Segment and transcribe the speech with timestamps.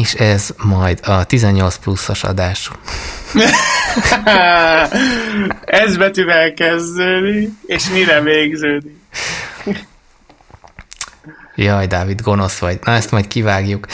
[0.00, 2.70] és ez majd a 18 pluszos adás.
[5.82, 8.96] ez betűvel kezdődik, és mire végződik?
[11.54, 12.78] Jaj, Dávid, gonosz vagy.
[12.84, 13.86] Na, ezt majd kivágjuk.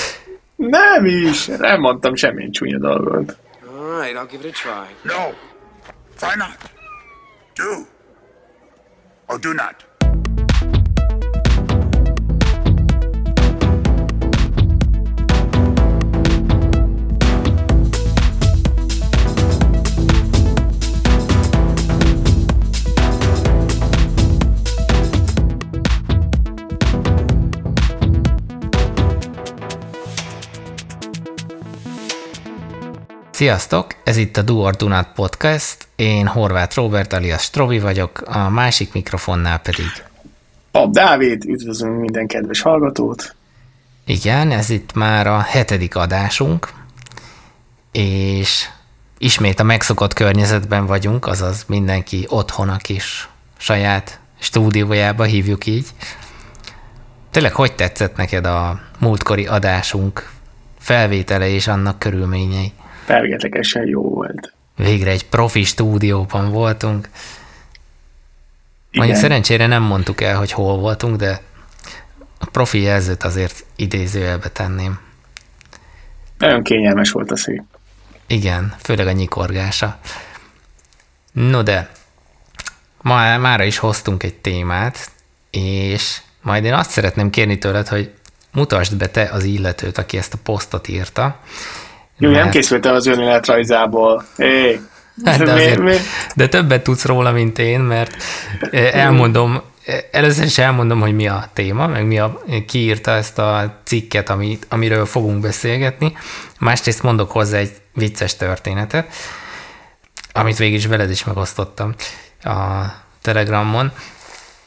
[0.56, 3.36] Nem is, nem mondtam semmilyen csúnya dolgot.
[3.66, 5.12] All right, I'll give it a try.
[5.14, 5.32] No.
[6.18, 6.56] Try not.
[7.54, 7.86] Do.
[9.26, 9.74] Or do not.
[33.34, 33.86] Sziasztok!
[34.04, 35.88] Ez itt a Do or Do Not Podcast.
[35.96, 39.86] Én Horváth Robert alias Strovi vagyok, a másik mikrofonnál pedig.
[40.70, 43.34] Pap Dávid, üdvözlünk minden kedves hallgatót.
[44.06, 46.72] Igen, ez itt már a hetedik adásunk,
[47.92, 48.68] és
[49.18, 55.86] ismét a megszokott környezetben vagyunk, azaz mindenki otthon a kis saját stúdiójába hívjuk így.
[57.30, 60.32] Tényleg hogy tetszett neked a múltkori adásunk
[60.78, 62.72] felvétele és annak körülményei?
[63.06, 64.52] Pergetlegesen jó volt.
[64.76, 67.08] Végre egy profi stúdióban voltunk.
[68.92, 71.40] Mondjuk szerencsére nem mondtuk el, hogy hol voltunk, de
[72.38, 74.98] a profi jelzőt azért idézőjelbe tenném.
[76.38, 77.62] Nagyon kényelmes volt a szék.
[78.26, 79.98] Igen, főleg a nyikorgása.
[81.32, 81.90] No de,
[83.00, 85.10] ma, mára is hoztunk egy témát,
[85.50, 88.12] és majd én azt szeretném kérni tőled, hogy
[88.52, 91.40] mutasd be te az illetőt, aki ezt a posztot írta,
[92.18, 92.42] jó, mert...
[92.42, 94.24] nem készült el az önéletrajzából.
[94.36, 94.80] Hé,
[95.24, 95.96] Hát de, azért, mi, mi?
[96.34, 98.16] de többet tudsz róla, mint én, mert
[98.70, 103.10] eh, elmondom, eh, először is elmondom, hogy mi a téma, meg mi a, ki írta
[103.10, 106.16] ezt a cikket, amit, amiről fogunk beszélgetni.
[106.58, 109.06] Másrészt mondok hozzá egy vicces történetet,
[110.32, 111.94] amit végig is veled is megosztottam
[112.42, 112.82] a
[113.22, 113.92] Telegramon.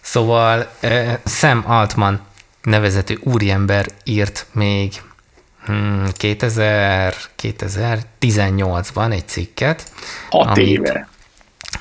[0.01, 2.21] Szóval eh, Sam Altman
[2.61, 4.91] nevezetű úriember írt még
[6.17, 7.53] 2000, hmm,
[8.19, 9.91] 2018-ban egy cikket.
[10.29, 11.07] Hat amit, éve.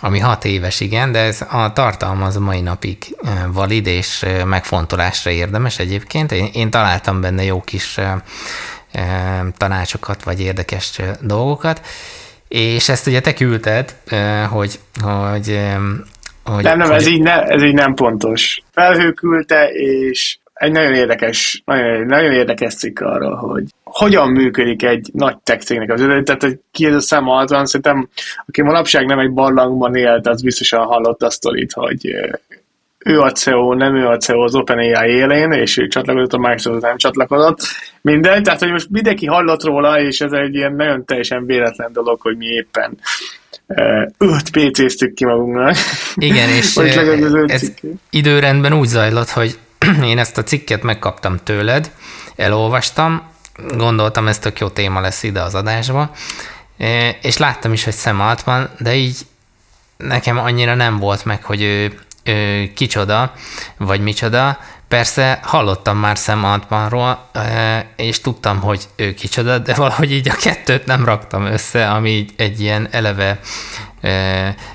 [0.00, 5.30] Ami hat éves, igen, de ez a tartalmaz mai napig eh, valid és eh, megfontolásra
[5.30, 6.32] érdemes egyébként.
[6.32, 8.14] Én, én találtam benne jó kis eh,
[9.56, 11.80] tanácsokat, vagy érdekes dolgokat,
[12.48, 13.94] és ezt ugye te küldted,
[14.50, 15.60] hogy, hogy
[16.44, 16.96] hogy, nem, nem, hogy...
[16.96, 18.62] Ez, így ne, ez így nem pontos.
[18.72, 25.10] Felhő küldte, és egy nagyon érdekes, nagyon, nagyon érdekes cikk arról, hogy hogyan működik egy
[25.12, 28.08] nagy tech cégnek az ötlet, tehát hogy ki ez a szem azon, szerintem
[28.46, 32.06] aki manapság nem egy barlangban élt, az biztosan hallott a sztorit, hogy
[32.98, 36.82] ő a CEO, nem ő a CEO az OpenAI élén, és ő csatlakozott, a Microsoft
[36.82, 37.58] nem csatlakozott.
[38.00, 42.20] Minden, tehát hogy most mindenki hallott róla, és ez egy ilyen nagyon teljesen véletlen dolog,
[42.20, 42.98] hogy mi éppen
[44.18, 45.76] öt PC-ztük ki magunknak.
[46.14, 46.76] Igen, és
[47.46, 47.72] ez
[48.10, 49.58] időrendben úgy zajlott, hogy
[50.02, 51.90] én ezt a cikket megkaptam tőled,
[52.36, 53.22] elolvastam,
[53.68, 56.10] gondoltam, ez tök jó téma lesz ide az adásba,
[56.78, 59.16] e, és láttam is, hogy Sam Altman, de így
[59.96, 63.32] nekem annyira nem volt meg, hogy ő, ő kicsoda,
[63.76, 64.58] vagy micsoda.
[64.88, 67.30] Persze hallottam már Sam Altmanról,
[67.96, 72.60] és tudtam, hogy ő kicsoda, de valahogy így a kettőt nem raktam össze, ami egy
[72.60, 73.40] ilyen eleve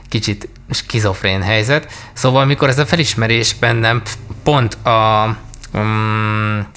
[0.10, 1.92] kicsit skizofrén helyzet.
[2.14, 4.02] Szóval, mikor ez a felismerés bennem
[4.44, 5.38] pont a
[5.74, 6.68] um,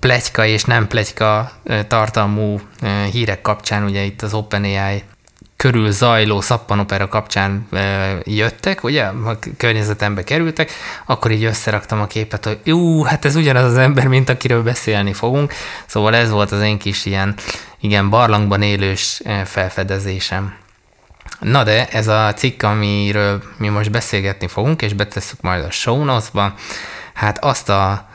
[0.00, 1.52] pletyka és nem pletyka
[1.88, 2.60] tartalmú
[3.12, 5.02] hírek kapcsán, ugye itt az OpenAI
[5.60, 7.68] körül zajló szappanopera kapcsán
[8.24, 10.72] jöttek, ugye, a környezetembe kerültek,
[11.06, 15.12] akkor így összeraktam a képet, hogy jó, hát ez ugyanaz az ember, mint akiről beszélni
[15.12, 15.52] fogunk.
[15.86, 17.34] Szóval ez volt az én kis ilyen,
[17.80, 20.54] igen, barlangban élős felfedezésem.
[21.40, 26.04] Na de ez a cikk, amiről mi most beszélgetni fogunk, és betesszük majd a show
[26.04, 26.54] notes-ba,
[27.14, 28.08] hát azt a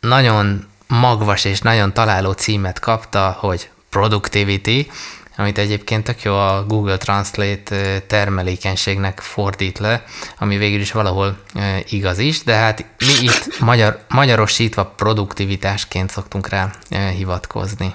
[0.00, 4.90] nagyon magvas és nagyon találó címet kapta, hogy Productivity,
[5.36, 10.02] amit egyébként tök jó a Google Translate termelékenységnek fordít le,
[10.38, 11.36] ami végül is valahol
[11.88, 16.70] igaz is, de hát mi itt magyar, magyarosítva produktivitásként szoktunk rá
[17.16, 17.94] hivatkozni.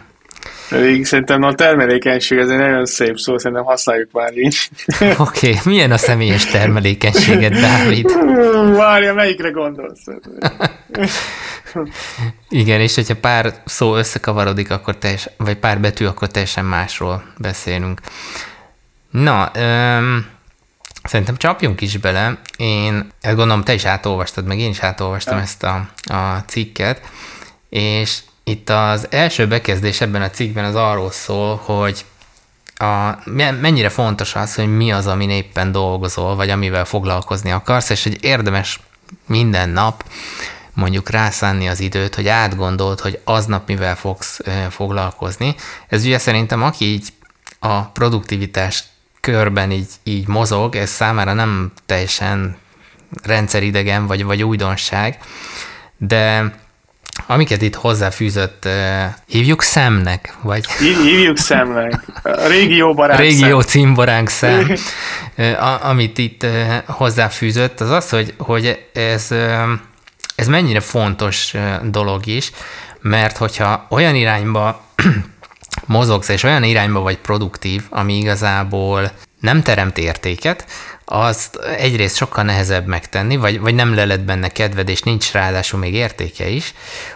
[0.70, 4.58] Pedig szerintem a termelékenység ez egy nagyon szép szó, szerintem használjuk már így.
[5.00, 5.56] Oké, okay.
[5.66, 8.12] milyen a személyes termelékenységed, Dávid?
[8.76, 10.04] Várja, melyikre gondolsz?
[12.50, 18.02] Igen, és hogyha pár szó összekavarodik, akkor teljes, vagy pár betű, akkor teljesen másról beszélünk.
[19.12, 20.26] Na, öm,
[21.04, 22.38] szerintem csapjunk is bele.
[22.58, 25.44] Én ezt gondolom, te is átolvastad, meg én is átolvastam ja.
[25.44, 27.02] ezt a, a cikket,
[27.70, 32.06] és itt az első bekezdés ebben a cikkben az arról szól, hogy
[32.76, 33.20] a,
[33.62, 38.18] mennyire fontos az, hogy mi az, amin éppen dolgozol, vagy amivel foglalkozni akarsz, és hogy
[38.24, 38.80] érdemes
[39.28, 40.04] minden nap
[40.76, 44.40] mondjuk rászánni az időt, hogy átgondold, hogy aznap mivel fogsz
[44.70, 45.56] foglalkozni.
[45.88, 47.08] Ez ugye szerintem aki így
[47.60, 48.84] a produktivitás
[49.22, 52.58] körben így, így mozog, ez számára nem teljesen
[53.24, 55.18] rendszeridegen vagy, vagy újdonság,
[55.98, 56.54] de
[57.28, 58.68] amiket itt hozzáfűzött,
[59.28, 60.66] hívjuk szemnek, vagy?
[61.04, 62.06] Hívjuk szemnek.
[62.24, 63.70] A régió baránk Régió szem.
[63.70, 64.76] címbaránk szem.
[65.82, 66.46] amit itt
[66.86, 69.32] hozzáfűzött, az az, hogy, hogy ez,
[70.36, 71.54] ez mennyire fontos
[71.84, 72.52] dolog is,
[73.02, 74.82] mert hogyha olyan irányba
[75.86, 80.66] mozogsz, és olyan irányba vagy produktív, ami igazából nem teremt értéket,
[81.06, 85.94] azt egyrészt sokkal nehezebb megtenni, vagy, vagy nem leled benne kedved, és nincs ráadásul még
[85.94, 86.74] értéke is,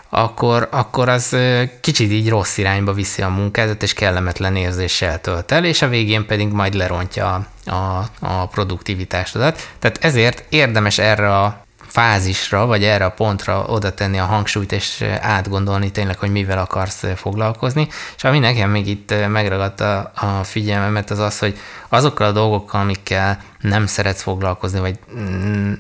[0.10, 1.36] akkor, akkor az
[1.81, 6.25] kicsit így rossz irányba viszi a munkádat, és kellemetlen érzéssel tölt el, és a végén
[6.25, 9.68] pedig majd lerontja a, a, a produktivitásodat.
[9.80, 15.03] Tehát ezért érdemes erre a fázisra, vagy erre a pontra oda tenni a hangsúlyt, és
[15.21, 17.88] átgondolni tényleg, hogy mivel akarsz foglalkozni.
[18.15, 21.57] És ami nekem még itt megragadta a figyelmemet, az az, hogy
[21.89, 25.00] azokkal a dolgokkal, amikkel nem szeretsz foglalkozni, vagy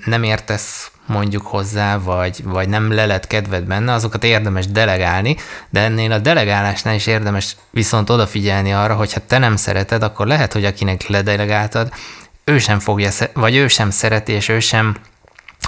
[0.05, 5.35] nem értesz mondjuk hozzá, vagy, vagy nem lelet kedved benne, azokat érdemes delegálni,
[5.69, 10.27] de ennél a delegálásnál is érdemes viszont odafigyelni arra, hogy ha te nem szereted, akkor
[10.27, 11.93] lehet, hogy akinek ledelegáltad,
[12.43, 14.95] ő sem fogja, vagy ő sem szereti, és ő sem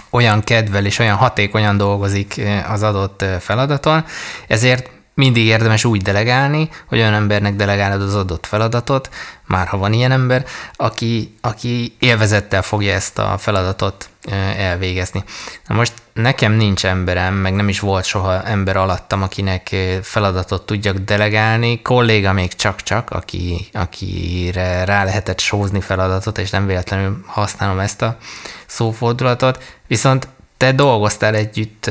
[0.09, 4.05] olyan kedvel és olyan hatékonyan dolgozik eh, az adott eh, feladaton,
[4.47, 9.09] ezért mindig érdemes úgy delegálni, hogy olyan embernek delegálod az adott feladatot,
[9.47, 14.09] már ha van ilyen ember, aki, aki élvezettel fogja ezt a feladatot
[14.57, 15.23] elvégezni.
[15.67, 20.97] Na most nekem nincs emberem, meg nem is volt soha ember alattam, akinek feladatot tudjak
[20.97, 21.81] delegálni.
[21.81, 28.17] Kolléga még csak-csak, aki, akire rá lehetett sózni feladatot, és nem véletlenül használom ezt a
[28.65, 29.63] szófordulatot.
[29.87, 30.27] Viszont
[30.57, 31.89] te dolgoztál együtt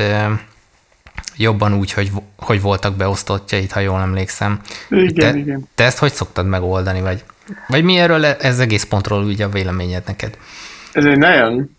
[1.36, 4.60] jobban úgy, hogy, hogy voltak beosztottjait, ha jól emlékszem.
[4.88, 5.68] Igen, te, igen.
[5.74, 7.24] Te ezt hogy szoktad megoldani, vagy,
[7.68, 10.36] vagy mi erről ez egész pontról ugye a véleményed neked?
[10.92, 11.70] Ez egy nagyon,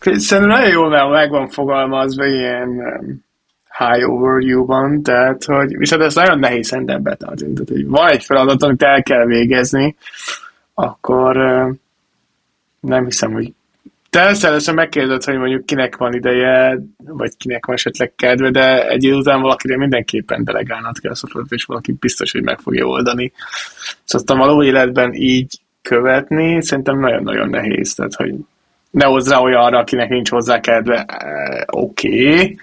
[0.00, 3.24] szerintem nagyon jól meg van fogalmazva ilyen um,
[3.78, 7.52] high overview-ban, tehát, hogy viszont ez nagyon nehéz szerintem betartani.
[7.52, 9.96] Tehát, hogy van egy feladat, amit el kell végezni,
[10.74, 11.74] akkor uh,
[12.80, 13.52] nem hiszem, hogy
[14.12, 19.04] te először megkérdezed, hogy mondjuk kinek van ideje, vagy kinek van esetleg kedve, de egy
[19.04, 23.32] idő után valakire mindenképpen delegálnod kell a és valaki biztos, hogy meg fogja oldani.
[24.04, 28.34] Szóval a való életben így követni szerintem nagyon-nagyon nehéz, tehát hogy
[28.90, 32.58] ne hozzá olyanra, akinek nincs hozzá kedve, e, oké, okay,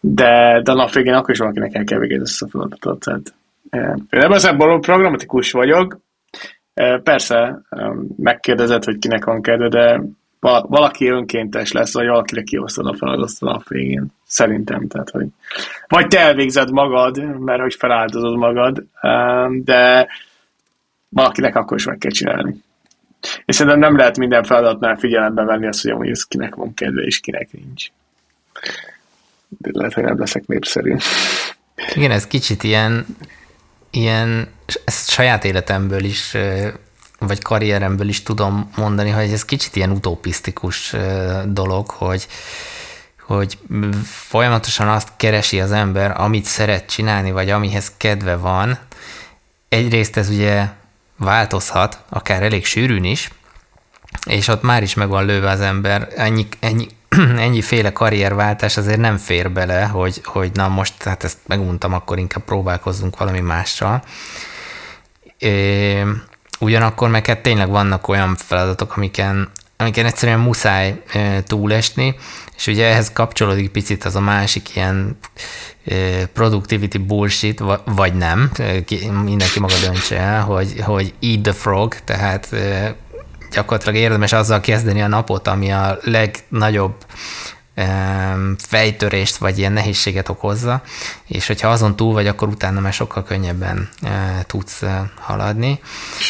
[0.00, 3.04] de, de a nap végén akkor is valakinek el kell végezni ezt a feladatot.
[3.04, 3.34] Tehát,
[3.70, 3.78] e,
[4.10, 6.00] én ebben szempontból programatikus vagyok,
[6.74, 7.62] e, persze
[8.16, 10.00] megkérdezed, hogy kinek van kedve, de
[10.68, 14.06] valaki önkéntes lesz, vagy valakire kiosztod a feladatot a nap végén.
[14.26, 15.26] Szerintem, tehát, hogy
[15.86, 18.84] vagy te elvégzed magad, mert hogy feláldozod magad,
[19.64, 20.08] de
[21.08, 22.64] valakinek akkor is meg kell csinálni.
[23.44, 27.02] És szerintem nem lehet minden feladatnál figyelembe venni azt, hogy amúgy ez kinek van kedve,
[27.02, 27.86] és kinek nincs.
[29.48, 30.96] De lehet, hogy nem leszek népszerű.
[31.94, 33.06] Igen, ez kicsit ilyen,
[33.90, 34.48] ilyen
[34.84, 36.36] ezt saját életemből is
[37.18, 40.94] vagy karrieremből is tudom mondani, hogy ez kicsit ilyen utopisztikus
[41.44, 42.26] dolog, hogy,
[43.26, 43.58] hogy
[44.04, 48.78] folyamatosan azt keresi az ember, amit szeret csinálni, vagy amihez kedve van.
[49.68, 50.68] Egyrészt ez ugye
[51.16, 53.30] változhat, akár elég sűrűn is,
[54.26, 56.08] és ott már is meg van lőve az ember.
[56.16, 56.86] Ennyi, ennyi,
[57.46, 62.18] ennyi féle karrierváltás azért nem fér bele, hogy, hogy na most hát ezt meguntam, akkor
[62.18, 64.02] inkább próbálkozzunk valami mással.
[65.38, 66.04] É,
[66.58, 71.02] Ugyanakkor meg hát tényleg vannak olyan feladatok, amiken, amiken egyszerűen muszáj
[71.46, 72.16] túlesni,
[72.56, 75.18] és ugye ehhez kapcsolódik picit az a másik ilyen
[76.32, 78.50] productivity bullshit, vagy nem,
[79.24, 82.48] mindenki maga döntse el, hogy, hogy eat the frog, tehát
[83.50, 86.94] gyakorlatilag érdemes azzal kezdeni a napot, ami a legnagyobb
[88.58, 90.82] fejtörést vagy ilyen nehézséget okozza,
[91.26, 95.80] és hogyha azon túl vagy, akkor utána már sokkal könnyebben e, tudsz e, haladni.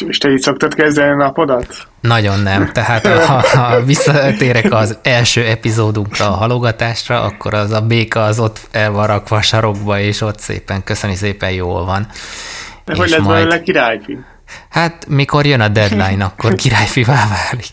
[0.07, 1.87] És te így szoktad kezdeni a napodat?
[2.01, 2.71] Nagyon nem.
[2.71, 8.59] Tehát ha, ha visszatérek az első epizódunkra, a halogatásra, akkor az a béka az ott
[8.71, 12.07] el van rakva a sarokba, és ott szépen, köszöni szépen jól van.
[12.85, 13.37] De és hogy lett majd...
[13.37, 14.17] belőle királyfi?
[14.69, 17.67] Hát, mikor jön a deadline, akkor királyfivá válik.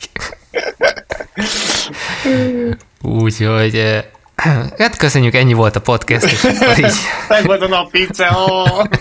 [3.02, 4.04] Úgyhogy
[4.78, 6.44] Hát köszönjük, ennyi volt a podcast, és
[6.78, 6.92] így...
[7.28, 8.85] Meg volt a nap pizza, oh.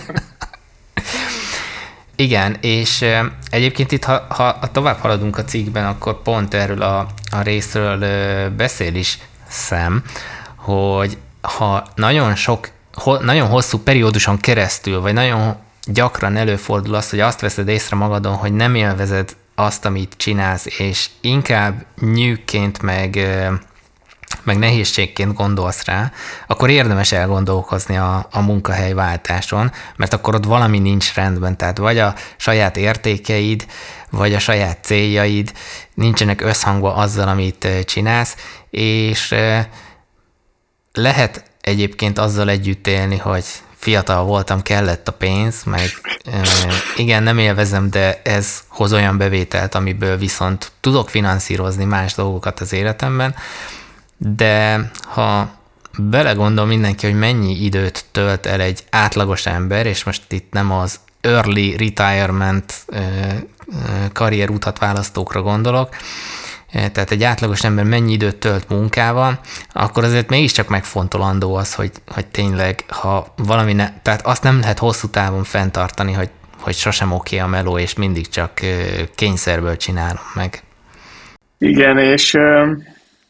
[2.16, 3.04] Igen, és
[3.50, 7.98] egyébként itt, ha, ha tovább haladunk a cikkben, akkor pont erről a, a részről
[8.50, 9.18] beszél is
[9.48, 10.02] szem,
[10.56, 12.68] hogy ha nagyon sok,
[13.20, 18.52] nagyon hosszú perióduson keresztül, vagy nagyon gyakran előfordul az, hogy azt veszed észre magadon, hogy
[18.52, 23.18] nem élvezed azt, amit csinálsz, és inkább nyűkként meg
[24.42, 26.12] meg nehézségként gondolsz rá,
[26.46, 32.14] akkor érdemes elgondolkozni a, a munkahelyváltáson, mert akkor ott valami nincs rendben, tehát vagy a
[32.36, 33.66] saját értékeid,
[34.10, 35.52] vagy a saját céljaid
[35.94, 38.36] nincsenek összhangba azzal, amit csinálsz,
[38.70, 39.34] és
[40.92, 43.44] lehet egyébként azzal együtt élni, hogy
[43.84, 45.88] fiatal voltam, kellett a pénz, meg
[46.96, 52.72] igen, nem élvezem, de ez hoz olyan bevételt, amiből viszont tudok finanszírozni más dolgokat az
[52.72, 53.34] életemben,
[54.16, 55.50] de ha
[55.98, 61.00] belegondol mindenki, hogy mennyi időt tölt el egy átlagos ember, és most itt nem az
[61.20, 62.86] early retirement
[64.12, 65.88] karrierutat választókra gondolok,
[66.92, 69.38] tehát egy átlagos ember mennyi időt tölt munkával,
[69.72, 74.78] akkor azért mégiscsak megfontolandó az, hogy, hogy tényleg, ha valami ne, tehát azt nem lehet
[74.78, 78.60] hosszú távon fenntartani, hogy, hogy sosem oké okay a meló, és mindig csak
[79.14, 80.62] kényszerből csinálom meg.
[81.58, 82.36] Igen, és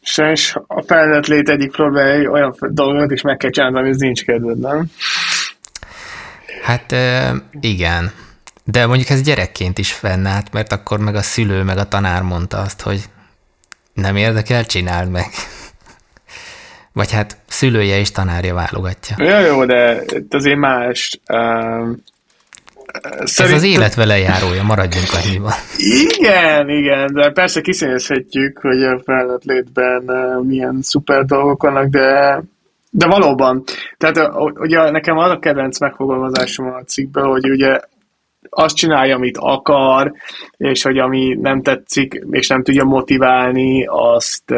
[0.06, 4.58] Sajnos a felnőtt lét egyik problémája olyan dolgot is meg kell csinálni, ami nincs kedved,
[4.58, 4.86] nem?
[6.62, 6.94] Hát
[7.60, 8.10] igen.
[8.64, 12.58] De mondjuk ez gyerekként is fennállt, mert akkor meg a szülő, meg a tanár mondta
[12.58, 13.04] azt, hogy
[13.94, 15.24] nem érdekel, csináld meg.
[16.92, 19.16] Vagy hát szülője és tanárja válogatja.
[19.18, 21.20] Ja, jó, de azért más.
[23.24, 23.52] Szerint...
[23.52, 25.52] Ez az élet vele járója, maradjunk annyiban.
[25.76, 30.02] Igen, igen, de persze kiszínezhetjük, hogy a felnőtt létben
[30.46, 32.40] milyen szuper dolgok vannak, de
[32.96, 33.62] de valóban.
[33.96, 37.80] Tehát ugye nekem az a kedvenc megfogalmazásom a cikkben, hogy ugye
[38.54, 40.12] azt csinálja, amit akar,
[40.56, 44.54] és hogy ami nem tetszik, és nem tudja motiválni, azt,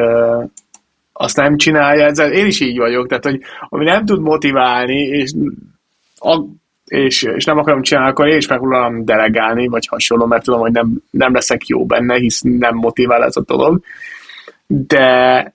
[1.13, 2.05] azt nem csinálja.
[2.05, 5.33] Ezzel én is így vagyok, tehát hogy ami nem tud motiválni, és
[6.19, 6.43] a,
[6.85, 10.73] és, és nem akarom csinálni, akkor én is megpróbálom delegálni, vagy hasonló, mert tudom, hogy
[10.73, 13.81] nem, nem leszek jó benne, hisz nem motivál ez a dolog.
[14.67, 15.55] De,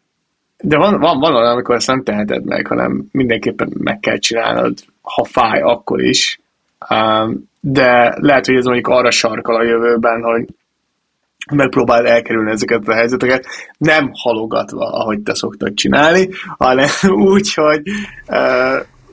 [0.58, 4.78] de van, van, van olyan, amikor ezt nem teheted meg, hanem mindenképpen meg kell csinálnod,
[5.02, 6.40] ha fáj, akkor is.
[7.64, 10.46] De lehet, hogy ez mondjuk arra sarkal a jövőben, hogy
[11.52, 13.46] megpróbáld elkerülni ezeket a helyzeteket,
[13.78, 16.90] nem halogatva, ahogy te szoktad csinálni, hanem
[17.34, 17.82] úgy, hogy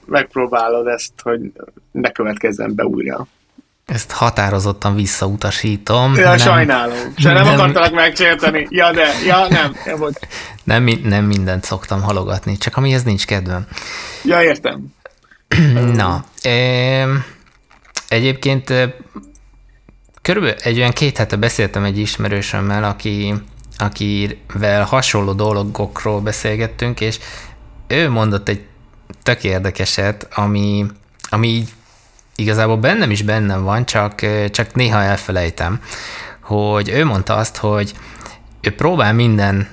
[0.07, 1.40] megpróbálod ezt, hogy
[1.93, 3.26] ne következzen be újra.
[3.87, 6.14] Ezt határozottan visszautasítom.
[6.14, 7.14] Ja, nem, sajnálom.
[7.17, 8.67] Se nem, nem akartalak megcsérteni.
[8.71, 9.75] Ja, de, ja, nem.
[9.87, 10.11] Ja,
[10.64, 13.67] nem, nem mindent szoktam halogatni, csak amihez nincs kedvem.
[14.25, 14.95] Ja, értem.
[15.95, 17.05] Na, e,
[18.09, 18.73] egyébként
[20.23, 23.35] körülbelül egy olyan két hete beszéltem egy ismerősömmel, aki,
[23.79, 27.19] akivel hasonló dolgokról beszélgettünk, és
[27.87, 28.67] ő mondott egy
[29.23, 30.87] tök érdekeset, ami,
[31.29, 31.69] ami így
[32.35, 34.15] igazából bennem is bennem van, csak,
[34.50, 35.81] csak néha elfelejtem,
[36.41, 37.93] hogy ő mondta azt, hogy
[38.61, 39.69] ő próbál minden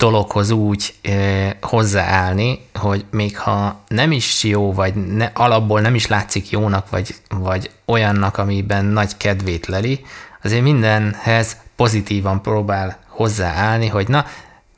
[0.00, 6.06] dologhoz úgy e, hozzáállni, hogy még ha nem is jó, vagy ne, alapból nem is
[6.06, 10.04] látszik jónak, vagy, vagy olyannak, amiben nagy kedvét leli,
[10.42, 14.26] azért mindenhez pozitívan próbál hozzáállni, hogy na,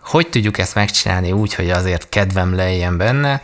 [0.01, 3.43] hogy tudjuk ezt megcsinálni úgy, hogy azért kedvem lejjen benne,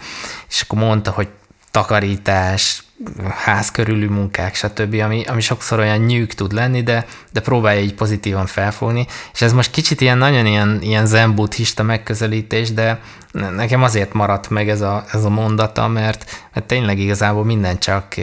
[0.48, 1.28] és akkor mondta, hogy
[1.70, 2.82] takarítás,
[3.28, 7.94] ház körülű munkák, stb., ami, ami sokszor olyan nyűk tud lenni, de, de próbálja így
[7.94, 13.00] pozitívan felfogni, és ez most kicsit ilyen nagyon ilyen, ilyen zen buddhista megközelítés, de
[13.32, 18.14] nekem azért maradt meg ez a, ez a mondata, mert, mert tényleg igazából minden csak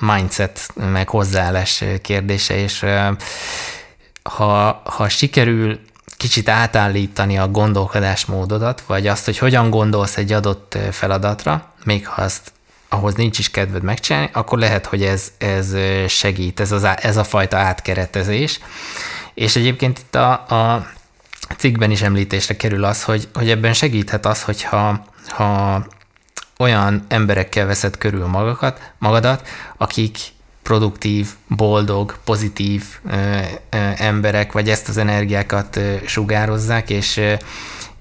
[0.00, 2.84] mindset, meg hozzáállás kérdése, és
[4.22, 5.78] ha, ha sikerül
[6.16, 12.52] kicsit átállítani a gondolkodásmódodat, vagy azt, hogy hogyan gondolsz egy adott feladatra, még ha azt
[12.92, 15.76] ahhoz nincs is kedved megcsinálni, akkor lehet, hogy ez, ez
[16.08, 18.60] segít, ez, az, ez a fajta átkeretezés.
[19.34, 20.86] És egyébként itt a, a
[21.56, 25.86] cikkben is említésre kerül az, hogy, hogy ebben segíthet az, hogyha ha
[26.58, 30.18] olyan emberekkel veszed körül magakat, magadat, akik
[30.62, 33.38] produktív, boldog, pozitív ö,
[33.70, 37.34] ö, emberek, vagy ezt az energiákat ö, sugározzák, és, ö,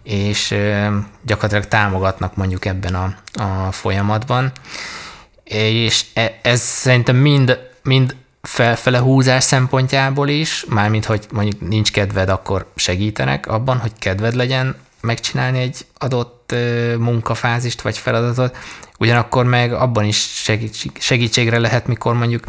[0.09, 0.55] és
[1.25, 4.51] gyakorlatilag támogatnak mondjuk ebben a, a folyamatban.
[5.43, 12.29] És e, ez szerintem mind, mind felfele húzás szempontjából is, mármint hogy mondjuk nincs kedved,
[12.29, 16.55] akkor segítenek abban, hogy kedved legyen, megcsinálni egy adott
[16.97, 18.57] munkafázist vagy feladatot,
[18.99, 20.43] ugyanakkor meg abban is
[20.99, 22.43] segítségre lehet, mikor mondjuk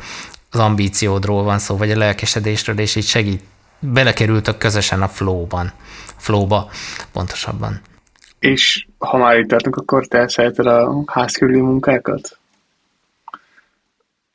[0.50, 3.42] az ambíciódról van szó, vagy a lelkesedésről, és így segít,
[3.80, 5.72] belekerültek közösen a flow-ban,
[6.16, 6.70] flow-ba
[7.12, 7.80] pontosabban.
[8.38, 12.38] És ha már itt tartunk, akkor te szereted a házkörüli munkákat?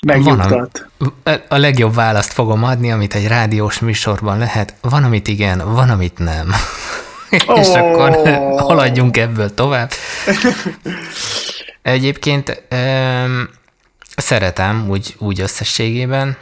[0.06, 0.88] Megnyugtat.
[0.98, 4.74] Van, a, a legjobb választ fogom adni, amit egy rádiós műsorban lehet.
[4.82, 6.50] Van, amit igen, van, amit nem.
[7.48, 7.60] Oh.
[7.62, 8.12] És akkor
[8.58, 9.90] haladjunk ebből tovább.
[11.82, 13.50] Egyébként um,
[14.16, 16.38] szeretem úgy, úgy összességében.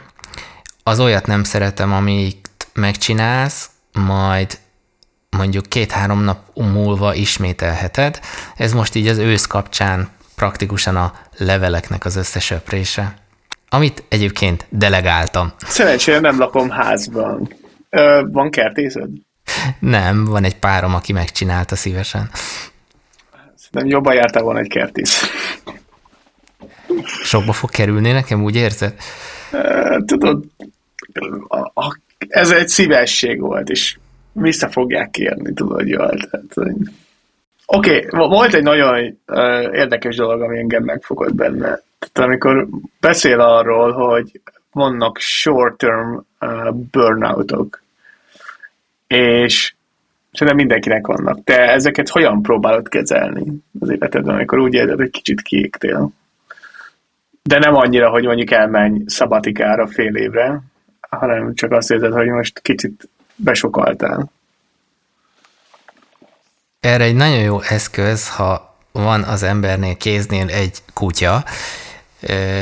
[0.82, 2.43] Az olyat nem szeretem, amit
[2.74, 4.58] megcsinálsz, majd
[5.30, 8.20] mondjuk két-három nap múlva ismételheted.
[8.56, 13.14] Ez most így az ősz kapcsán praktikusan a leveleknek az összesöprése,
[13.68, 15.52] amit egyébként delegáltam.
[15.58, 17.54] Szerencsére nem lakom házban.
[17.90, 19.08] Ö, van kertészed?
[19.78, 22.30] Nem, van egy párom, aki megcsinálta szívesen.
[23.70, 25.22] Nem jobban jártál volna egy kertész.
[27.04, 28.94] Sokba fog kerülni nekem, úgy érzed?
[30.06, 30.44] Tudod,
[32.28, 33.96] ez egy szívesség volt, és
[34.32, 36.16] vissza fogják kérni, tudod, jól.
[37.66, 41.80] Oké, okay, volt egy nagyon uh, érdekes dolog, ami engem megfogott benne.
[41.98, 42.68] Tehát amikor
[43.00, 44.40] beszél arról, hogy
[44.72, 47.82] vannak short-term uh, burnoutok,
[49.06, 49.74] és
[50.32, 51.44] szerintem mindenkinek vannak.
[51.44, 53.44] Te ezeket hogyan próbálod kezelni
[53.80, 56.10] az életedben, amikor úgy érzed, hogy kicsit kiégtél?
[57.42, 60.60] De nem annyira, hogy mondjuk elmenj szabatikára fél évre,
[61.14, 64.30] hanem csak azt érzed, hogy most kicsit besokaltál.
[66.80, 71.44] Erre egy nagyon jó eszköz, ha van az embernél kéznél egy kutya,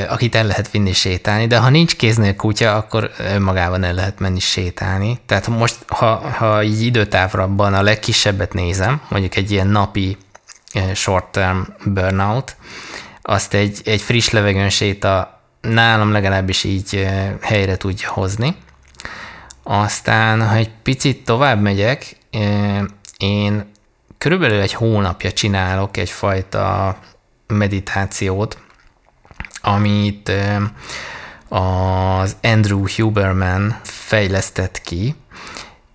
[0.07, 4.39] akit el lehet vinni sétálni, de ha nincs kéznél kutya, akkor magában el lehet menni
[4.39, 5.19] sétálni.
[5.25, 10.17] Tehát most, ha, ha így időtávrabban a legkisebbet nézem, mondjuk egy ilyen napi
[10.93, 12.55] short-term burnout,
[13.21, 15.32] azt egy, egy friss levegőn séta
[15.69, 17.07] nálam legalábbis így
[17.41, 18.55] helyre tudja hozni.
[19.63, 22.17] Aztán, ha egy picit tovább megyek,
[23.17, 23.71] én
[24.17, 26.97] körülbelül egy hónapja csinálok egyfajta
[27.47, 28.57] meditációt,
[29.61, 30.31] amit
[31.49, 35.15] az Andrew Huberman fejlesztett ki,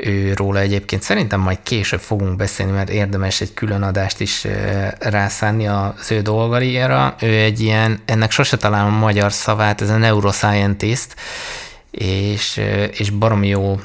[0.01, 4.47] Őróla egyébként szerintem majd később fogunk beszélni, mert érdemes egy külön adást is
[4.99, 7.15] rászánni az ő dolgaira.
[7.21, 11.15] Ő egy ilyen, ennek sose találom magyar szavát, ez a neuroscientist,
[11.91, 13.81] és, és baromi jó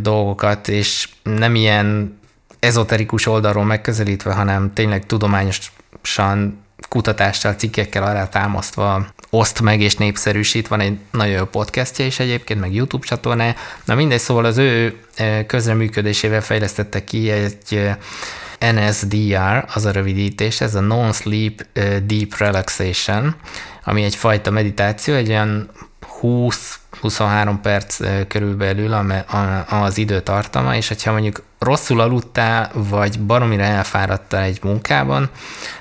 [0.00, 2.18] dolgokat, és nem ilyen
[2.58, 10.68] ezoterikus oldalról megközelítve, hanem tényleg tudományosan kutatással, cikkekkel arra támasztva oszt meg és népszerűsít.
[10.68, 13.54] Van egy nagyon jó podcastja is egyébként, meg YouTube csatornája.
[13.84, 15.00] Na mindegy, szóval az ő
[15.46, 17.90] közreműködésével fejlesztette ki egy
[18.58, 21.66] NSDR, az a rövidítés, ez a Non-Sleep
[22.06, 23.34] Deep Relaxation,
[23.84, 25.70] ami egyfajta meditáció, egy olyan
[26.22, 27.96] 20-23 perc
[28.28, 29.14] körülbelül
[29.68, 35.30] az időtartama, és hogyha mondjuk rosszul aludtál, vagy baromira elfáradtál egy munkában,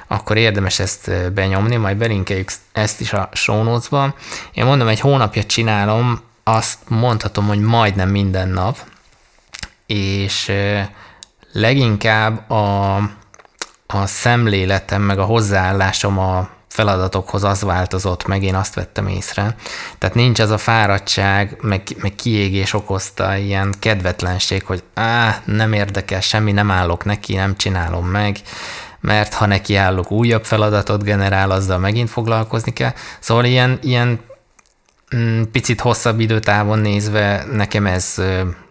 [0.07, 4.15] akkor érdemes ezt benyomni, majd belinkeljük ezt is a show notes-ba.
[4.53, 8.77] Én mondom, egy hónapja csinálom, azt mondhatom, hogy majdnem minden nap,
[9.85, 10.51] és
[11.51, 12.95] leginkább a,
[13.87, 19.55] a szemléletem, meg a hozzáállásom a feladatokhoz az változott meg, én azt vettem észre.
[19.97, 26.21] Tehát nincs az a fáradtság, meg, meg kiégés okozta ilyen kedvetlenség, hogy á, nem érdekel,
[26.21, 28.37] semmi, nem állok neki, nem csinálom meg,
[28.99, 32.93] mert ha neki állok, újabb feladatot generál, azzal megint foglalkozni kell.
[33.19, 34.19] Szóval ilyen, ilyen
[35.15, 38.21] mm, picit hosszabb időtávon nézve nekem ez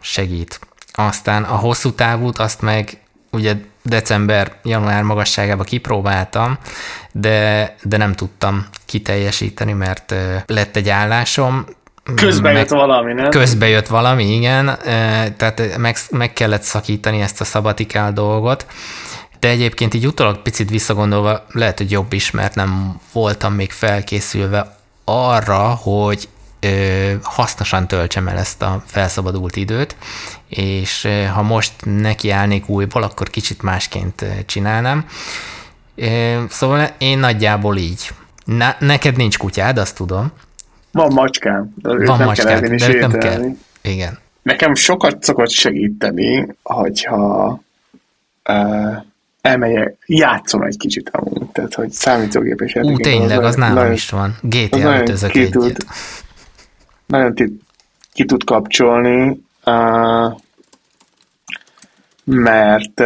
[0.00, 0.60] segít.
[0.92, 2.98] Aztán a hosszú távút azt meg
[3.30, 6.58] ugye december-január magasságába kipróbáltam,
[7.12, 10.14] de, de nem tudtam kiteljesíteni, mert
[10.46, 11.64] lett egy állásom,
[12.14, 13.30] Közben jött valami, nem?
[13.30, 14.78] Közben jött valami, igen,
[15.36, 18.66] tehát meg, meg kellett szakítani ezt a szabatikál dolgot,
[19.38, 24.76] de egyébként így utólag picit visszagondolva lehet, hogy jobb is, mert nem voltam még felkészülve
[25.04, 26.28] arra, hogy
[26.60, 29.96] ö, hasznosan töltsem el ezt a felszabadult időt,
[30.56, 35.06] és ö, ha most nekiállnék újból, akkor kicsit másként csinálnám.
[35.94, 38.10] Ö, szóval én nagyjából így.
[38.44, 40.32] Na, neked nincs kutyád, azt tudom.
[40.92, 41.74] Van macskám.
[41.82, 43.42] Van nem macskám, kell de nem kell.
[43.82, 44.18] Igen.
[44.42, 47.60] Nekem sokat szokott segíteni, hogyha
[48.48, 48.96] uh,
[49.40, 52.90] elmegyek, játszom egy kicsit amúgy, tehát hogy számítógépes játék.
[52.90, 54.36] Ú, tényleg, az, az nálam nagyon, is van.
[54.40, 55.86] GTA 5 egyet
[57.06, 57.58] nagyon ki,
[58.12, 59.42] ki tud kapcsolni.
[62.24, 63.02] Mert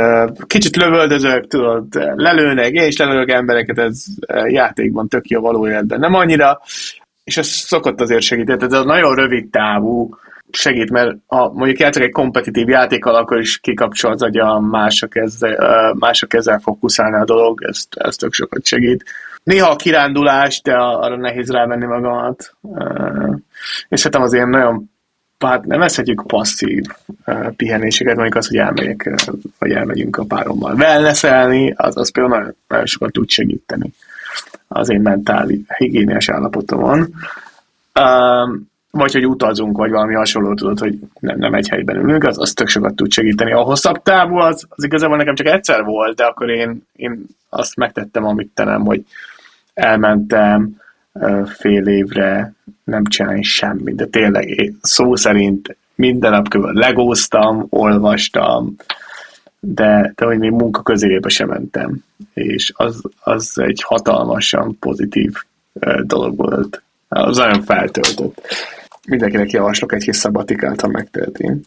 [0.46, 4.04] kicsit lövöldözök, tudod, lelőnek, én is lelőnek embereket, ez
[4.46, 5.98] játékban tök jó való életben.
[5.98, 6.60] Nem annyira,
[7.24, 8.62] és ez szokott azért segíteni.
[8.62, 10.16] Ez a nagyon rövid távú
[10.50, 15.94] segít, mert ha mondjuk játszok egy kompetitív játékkal, akkor is kikapcsol az agya, mások ezzel,
[15.98, 19.04] mások ezzel fókuszálni a dolog, ez, ez tök sokat segít.
[19.42, 22.54] Néha a kirándulás, de arra nehéz rávenni magamat.
[23.88, 24.90] És hát az ilyen nagyon
[25.38, 26.84] hát nevezhetjük passzív
[27.56, 29.10] pihenéseket, mondjuk az, hogy elmegyek,
[29.58, 33.92] vagy elmegyünk a párommal wellnesselni, az, az például nagyon, nagyon sokat tud segíteni
[34.68, 37.14] az én mentál higiéniás állapotomon.
[38.00, 42.38] Um, vagy hogy utazunk, vagy valami hasonló, tudod, hogy nem, nem egy helyben ülünk, az,
[42.38, 43.52] az tök sokat tud segíteni.
[43.52, 47.76] A hosszabb távú az, az igazából nekem csak egyszer volt, de akkor én, én azt
[47.76, 49.04] megtettem, amit te nem, hogy
[49.74, 50.80] elmentem
[51.46, 56.64] fél évre nem csinálni semmit, de tényleg én szó szerint minden nap kb.
[56.64, 58.76] legóztam, olvastam,
[59.60, 65.32] de, de hogy még munka közébe sem mentem, és az, az egy hatalmasan pozitív
[66.02, 66.82] dolog volt.
[67.08, 68.40] Az nagyon feltöltött.
[69.08, 71.60] Mindenkinek javaslok egy kis szabatikát, ha megteheti.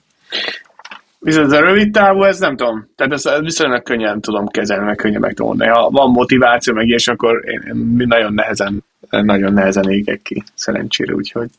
[1.20, 2.88] Viszont a rövid távú, ez nem tudom.
[2.96, 5.70] Tehát ezt viszonylag könnyen tudom kezelni, meg könnyen meg tudom mondani.
[5.70, 11.14] Ha van motiváció, meg ilyes, akkor én, én nagyon nehezen, nagyon nehezen égek ki, szerencsére,
[11.14, 11.50] úgyhogy.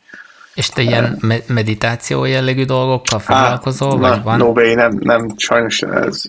[0.55, 4.39] És te ilyen me- meditáció jellegű dolgokkal foglalkozol, Há, vagy na, van?
[4.39, 6.23] No way, nem, nem, sajnos ez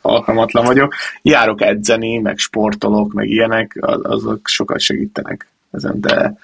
[0.00, 0.94] alkalmatlan vagyok.
[1.22, 6.36] Járok edzeni, meg sportolok, meg ilyenek, azok sokat segítenek ezen, de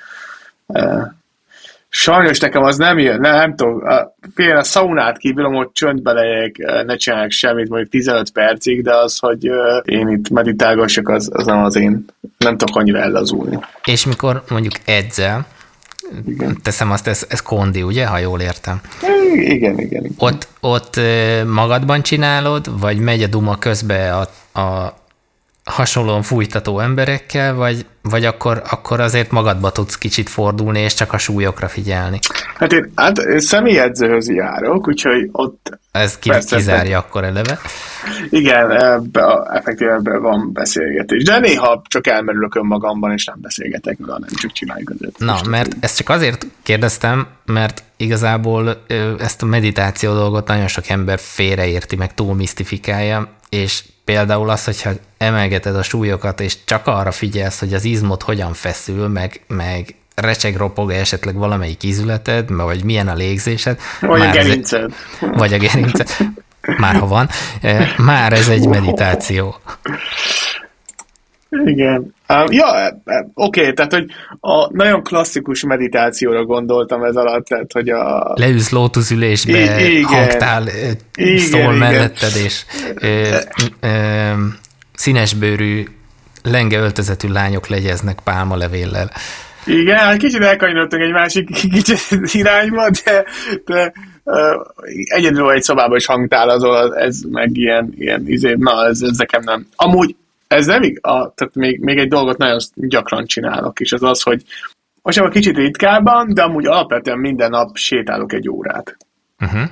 [1.97, 3.83] Sajnos nekem az nem jön, nem, nem tudom,
[4.35, 9.19] fél a szaunát kívülom, hogy csöndbe legyek, ne csinálják semmit, mondjuk 15 percig, de az,
[9.19, 9.45] hogy
[9.85, 12.05] én itt meditálgassak, az, az nem az én,
[12.39, 13.59] nem tudok annyira ellazulni.
[13.85, 15.47] És mikor mondjuk edzel,
[16.27, 16.59] igen.
[16.63, 18.81] teszem azt, ez, ez kondi, ugye, ha jól értem?
[19.35, 19.79] Igen, igen.
[19.79, 20.15] igen.
[20.19, 21.01] Ott, ott
[21.47, 24.95] magadban csinálod, vagy megy a duma közbe a, a
[25.65, 31.19] hasonlóan fújtató emberekkel, vagy, vagy akkor, akkor azért magadba tudsz kicsit fordulni, és csak a
[31.19, 32.19] súlyokra figyelni?
[32.55, 35.79] Hát én, hát én személyedzőhöz járok, úgyhogy ott...
[35.93, 37.59] Ez ki, persze, kizárja akkor eleve?
[38.31, 41.23] Igen, ebbe, effektíven ebben van beszélgetés.
[41.23, 45.97] De néha csak elmerülök önmagamban, és nem beszélgetek, hanem csak csináljuk az Na, mert ezt
[45.97, 48.85] csak azért kérdeztem, mert igazából
[49.19, 54.91] ezt a meditáció dolgot nagyon sok ember félreérti, meg túl misztifikálja, és Például az, hogyha
[55.19, 60.57] emelgeted a súlyokat, és csak arra figyelsz, hogy az izmot hogyan feszül, meg, meg recseg
[60.57, 63.81] ropog esetleg valamelyik ízületed, vagy milyen a légzésed.
[64.01, 64.93] Vagy a gerinced.
[65.21, 66.17] Vagy a gerinced.
[66.79, 67.29] Már ha van.
[67.61, 69.61] Eh, már ez egy meditáció.
[71.65, 72.15] Igen.
[72.29, 74.07] Um, ja, e, e, oké, okay, tehát, hogy
[74.41, 78.33] a nagyon klasszikus meditációra gondoltam ez alatt, tehát, hogy a...
[78.35, 80.05] Leülsz lótuzülésbe, I- igen.
[80.05, 80.65] hangtál,
[81.15, 81.75] igen, szól igen.
[81.75, 82.65] melletted, és
[82.95, 83.37] ö,
[83.81, 83.89] ö,
[84.95, 85.85] színesbőrű,
[86.43, 89.11] lenge öltözetű lányok legyeznek pálmalevéllel.
[89.67, 91.99] Igen, hát kicsit elkanyarodtunk egy másik kicsit
[92.33, 93.25] irányba, de,
[93.65, 94.37] de uh,
[95.05, 99.67] egyedül egy szobában is hangtálazol, ez meg ilyen, ilyen izé, na, ez, ez nekem nem.
[99.77, 104.23] Amúgy ez nem igaz, tehát még, még egy dolgot nagyon gyakran csinálok, és az az,
[104.23, 104.43] hogy
[105.03, 108.97] most egy kicsit ritkábban, de amúgy alapvetően minden nap sétálok egy órát.
[109.41, 109.63] Uh-huh.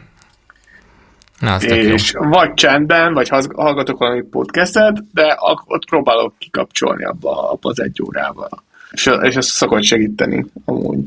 [1.38, 7.80] Na, és vagy csendben, vagy hallgatok valami podcastet, de ott próbálok kikapcsolni abba, abba az
[7.80, 8.62] egy órával.
[8.90, 10.98] És, és ez szokott segíteni amúgy.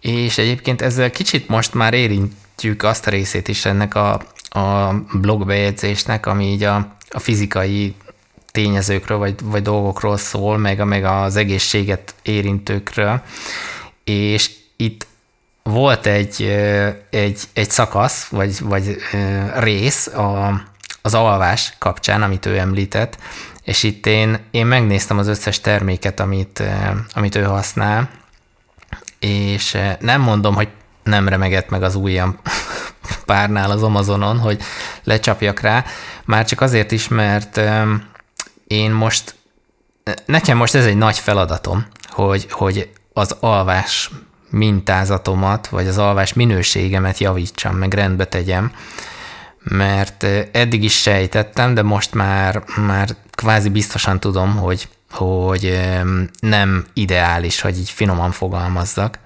[0.00, 6.26] És egyébként ezzel kicsit most már érintjük azt a részét is ennek a, a blogbejegyzésnek,
[6.26, 7.94] ami így a, a fizikai
[8.56, 13.22] tényezőkről, vagy, vagy dolgokról szól, meg, meg az egészséget érintőkről,
[14.04, 15.06] és itt
[15.62, 16.42] volt egy,
[17.10, 18.96] egy, egy szakasz, vagy, vagy
[19.56, 20.62] rész a,
[21.02, 23.18] az alvás kapcsán, amit ő említett,
[23.62, 26.62] és itt én, én megnéztem az összes terméket, amit,
[27.12, 28.10] amit ő használ,
[29.18, 30.68] és nem mondom, hogy
[31.02, 32.38] nem remegett meg az ujjam
[33.26, 34.62] párnál az Amazonon, hogy
[35.04, 35.84] lecsapjak rá,
[36.24, 37.60] már csak azért is, mert
[38.66, 39.34] én most,
[40.24, 44.10] nekem most ez egy nagy feladatom, hogy, hogy az alvás
[44.50, 48.72] mintázatomat, vagy az alvás minőségemet javítsam, meg rendbe tegyem,
[49.62, 55.80] mert eddig is sejtettem, de most már, már kvázi biztosan tudom, hogy, hogy
[56.40, 59.18] nem ideális, hogy így finoman fogalmazzak.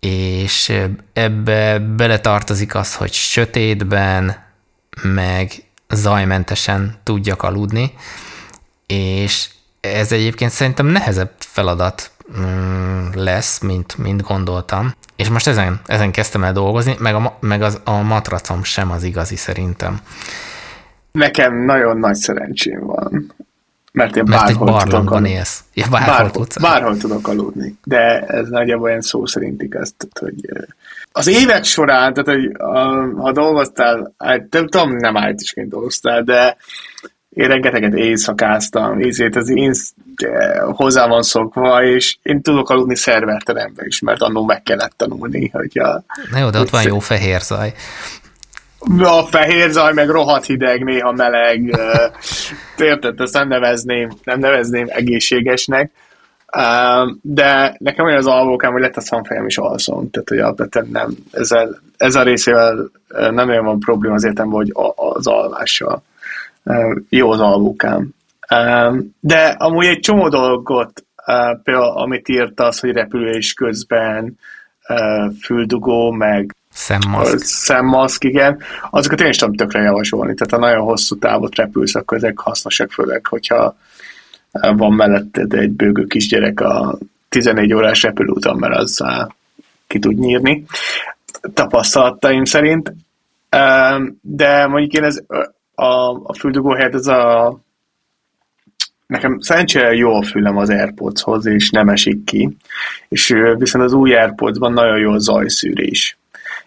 [0.00, 0.72] És
[1.12, 4.46] ebbe beletartozik az, hogy sötétben,
[5.02, 5.52] meg
[5.94, 7.92] zajmentesen tudjak aludni,
[8.86, 9.48] és
[9.80, 14.94] ez egyébként szerintem nehezebb feladat, mm, lesz, mint, mint gondoltam.
[15.16, 19.02] És most ezen, ezen kezdtem el dolgozni, meg, a, meg az, a matracom sem az
[19.02, 20.00] igazi szerintem.
[21.12, 23.34] Nekem nagyon nagy szerencsém van.
[23.92, 25.30] Mert én mert bárhol egy tudok aludni.
[25.30, 25.64] élsz.
[25.74, 27.78] Ja, bárhol, bárhol, tudsz bárhol tudok aludni.
[27.84, 30.68] De ez nagyjából olyan szó szerint igaz, tehát, hogy
[31.18, 32.52] az évek során, tehát hogy
[33.16, 34.14] ha dolgoztál,
[34.50, 36.56] nem tudom, nem IT-sként dolgoztál, de
[37.28, 39.72] én rengeteget éjszakáztam, ezért az én
[40.72, 45.78] hozzá van szokva, és én tudok aludni szerverteremben is, mert annól meg kellett tanulni, hogy
[45.78, 46.04] a...
[46.30, 47.72] Na jó, de ott van jó fehér zaj.
[48.98, 51.78] A fehér zaj, meg rohadt hideg, néha meleg.
[52.78, 55.90] Érted, ezt nem nevezném, nem nevezném egészségesnek.
[57.20, 61.10] De nekem olyan az alvókám, hogy lett a szamfejem is alszom, tehát hogy alapvetően nem,
[61.30, 66.02] ezzel, ezzel a részével nem olyan van probléma az értem, hogy az alvással
[67.08, 68.08] jó az alvókám.
[69.20, 71.04] De amúgy egy csomó dolgot,
[71.62, 74.38] például amit írt az, hogy repülés közben
[75.42, 77.38] füldugó, meg Szemmaszk.
[77.38, 78.62] Szemmaszk, igen.
[78.90, 80.34] Azokat én is tudom tökre javasolni.
[80.34, 83.76] Tehát ha nagyon hosszú távot repülsz, akkor ezek hasznosak, főleg, hogyha
[84.50, 89.34] van melletted egy bőgő kisgyerek a 14 órás repülőúton, mert azzal
[89.86, 90.64] ki tud nyírni
[91.54, 92.92] tapasztalataim szerint.
[94.20, 95.20] De mondjuk én ez
[95.74, 95.84] a,
[96.22, 97.54] a füldugó helyett ez a
[99.06, 102.56] nekem szerencsére jó a fülem az Airpodshoz, és nem esik ki,
[103.08, 106.18] és viszont az új Airpodsban nagyon jó a zajszűrés.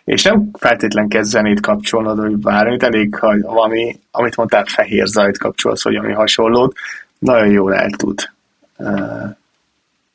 [0.04, 5.38] És nem feltétlen kell zenét kapcsolnod, vagy bármi, elég, ha valami, amit mondtál, fehér zajt
[5.38, 6.76] kapcsolsz, vagy ami hasonlót,
[7.22, 8.20] nagyon jól el tud
[8.78, 9.30] uh,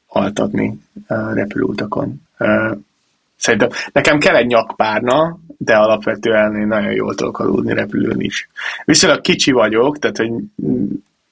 [0.07, 2.23] altatni uh, repülőutakon.
[2.39, 2.79] Uh,
[3.37, 8.49] szerintem nekem kell egy nyakpárna, de alapvetően én nagyon jól tudok aludni repülőn is.
[8.85, 10.31] Viszonylag kicsi vagyok, tehát hogy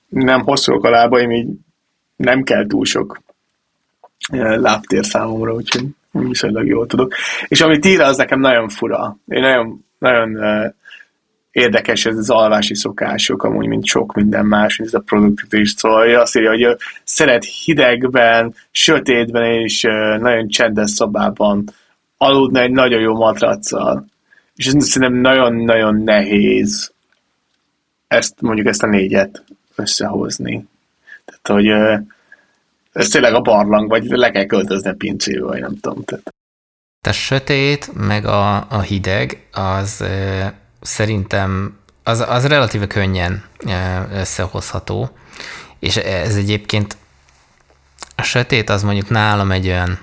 [0.09, 1.49] nem hosszúak a lábaim, így
[2.17, 3.23] nem kell túl sok
[4.37, 7.15] lábtér számomra, úgyhogy viszonylag jól tudok.
[7.49, 9.17] És amit ír, az nekem nagyon fura.
[9.29, 10.39] Én nagyon, nagyon
[11.55, 15.75] érdekes ez az alvási szokások, amúgy, mint sok minden más, mint ez a produktivitás.
[15.77, 19.83] Szóval azt írja, hogy szeret hidegben, sötétben és
[20.19, 21.65] nagyon csendes szobában
[22.17, 24.07] aludni egy nagyon jó matraccal.
[24.55, 26.93] És ez szerintem nagyon-nagyon nehéz
[28.07, 30.67] ezt, mondjuk ezt a négyet összehozni.
[31.25, 31.99] Tehát, hogy
[32.93, 36.05] ez tényleg a barlang, vagy le kell költözni a pincébe, vagy nem tudom.
[36.05, 36.35] Tehát.
[37.03, 40.05] A sötét, meg a, a hideg, az
[40.85, 45.11] szerintem az, az relatíve könnyen e, összehozható,
[45.79, 46.97] és ez egyébként
[48.17, 49.99] a sötét az mondjuk nálam egy olyan,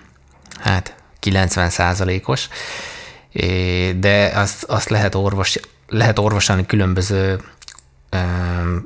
[0.60, 2.48] hát 90 százalékos,
[3.96, 7.42] de azt, azt lehet, orvos, lehet orvosolni különböző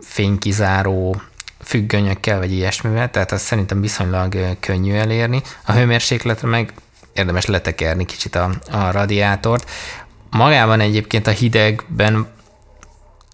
[0.01, 1.21] fénykizáró
[1.63, 5.41] függönyökkel, vagy ilyesmivel, tehát azt szerintem viszonylag könnyű elérni.
[5.65, 6.73] A hőmérsékletre meg
[7.13, 9.69] érdemes letekerni kicsit a, a radiátort.
[10.35, 12.27] Magában egyébként a hidegben,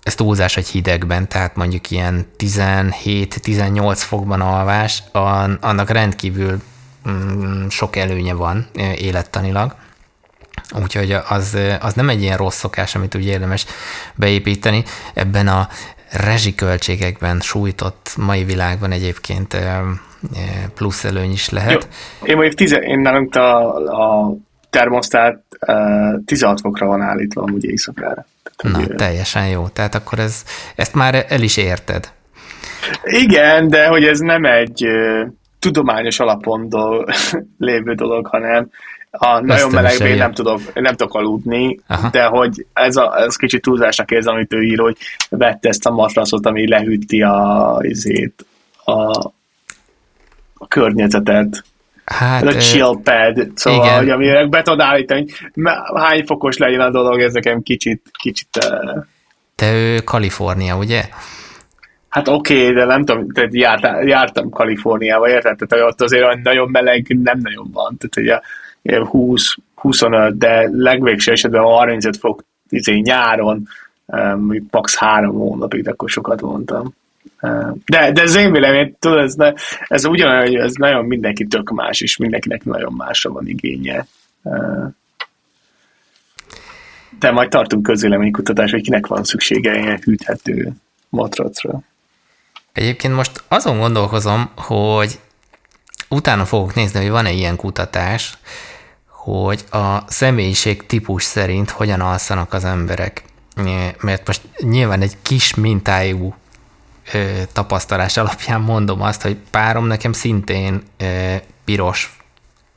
[0.04, 5.04] ez túlzás egy hidegben, tehát mondjuk ilyen 17-18 fokban alvás,
[5.62, 6.62] annak rendkívül
[7.10, 9.76] mm, sok előnye van élettanilag.
[10.82, 13.66] Úgyhogy az, az nem egy ilyen rossz szokás, amit úgy érdemes
[14.16, 14.84] beépíteni.
[15.14, 15.68] Ebben a
[16.12, 19.58] rezsiköltségekben sújtott mai világban egyébként
[20.76, 21.88] plusz előny is lehet.
[22.20, 22.28] Jó.
[22.28, 24.34] Én mondjuk tize, én nálunk a, a
[24.70, 25.44] termosztát
[26.26, 28.26] 16 fokra van állítva amúgy éjszakára.
[28.44, 28.96] Tehát, Na, ugye...
[28.96, 29.68] teljesen jó.
[29.68, 30.44] Tehát akkor ez,
[30.76, 32.12] ezt már el is érted.
[33.04, 34.86] Igen, de hogy ez nem egy
[35.60, 37.04] tudományos alapon do,
[37.58, 38.70] lévő dolog, hanem
[39.12, 42.10] a nagyon melegben nem tudok, nem tudok aludni, Aha.
[42.10, 44.98] de hogy ez, a, ez kicsit túlzásnak érzem, amit ő ír, hogy
[45.30, 48.46] vette ezt a matracot, ami lehűti a, azért,
[48.84, 48.92] a,
[50.54, 51.64] a környezetet.
[52.12, 53.98] Hát, ez a chill pad, szóval, igen.
[53.98, 55.26] hogy amire be tudod állítani,
[55.96, 58.48] hány fokos legyen a dolog, ez nekem kicsit, kicsit...
[59.56, 61.04] Te ő Kalifornia, ugye?
[62.10, 65.58] Hát oké, okay, de nem tudom, tehát járt, jártam Kaliforniába, érted?
[65.68, 67.98] Tehát ott azért nagyon meleg nem nagyon van.
[67.98, 68.18] Tehát
[68.84, 73.68] ugye 20, 25, de legvégső esetben 35 fok izé, nyáron,
[74.36, 74.96] mondjuk max.
[74.98, 76.94] három hónapig, de akkor sokat mondtam.
[77.86, 79.54] De, de ez én vélemény, tudod, ez, ne,
[79.88, 84.06] ez ugyanolyan, hogy ez nagyon mindenki tök más, és mindenkinek nagyon másra van igénye.
[87.20, 90.72] De majd tartunk közvéleménykutatás, hogy kinek van szüksége ilyen hűthető
[91.10, 91.82] matracra.
[92.74, 95.20] Egyébként most azon gondolkozom, hogy
[96.10, 98.38] utána fogok nézni, hogy van-e ilyen kutatás,
[99.08, 103.24] hogy a személyiség típus szerint hogyan alszanak az emberek.
[104.02, 106.36] Mert most nyilván egy kis mintájú
[107.54, 110.84] tapasztalás alapján mondom azt, hogy párom nekem szintén
[111.66, 112.20] piros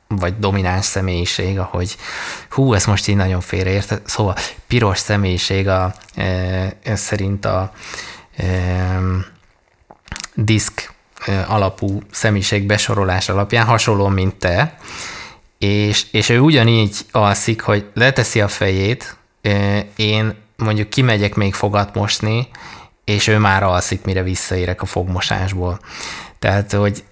[0.07, 1.95] vagy domináns személyiség, ahogy
[2.49, 4.35] hú, ez most így nagyon félreért, szóval
[4.67, 7.71] piros személyiség a, e, szerint a
[8.37, 8.99] e,
[10.33, 10.93] diszk
[11.47, 14.77] alapú személyiség besorolás alapján hasonló, mint te,
[15.57, 19.15] és, és ő ugyanígy alszik, hogy leteszi a fejét,
[19.95, 22.47] én mondjuk kimegyek még fogat mosni,
[23.05, 25.79] és ő már alszik, mire visszaérek a fogmosásból.
[26.39, 27.03] Tehát, hogy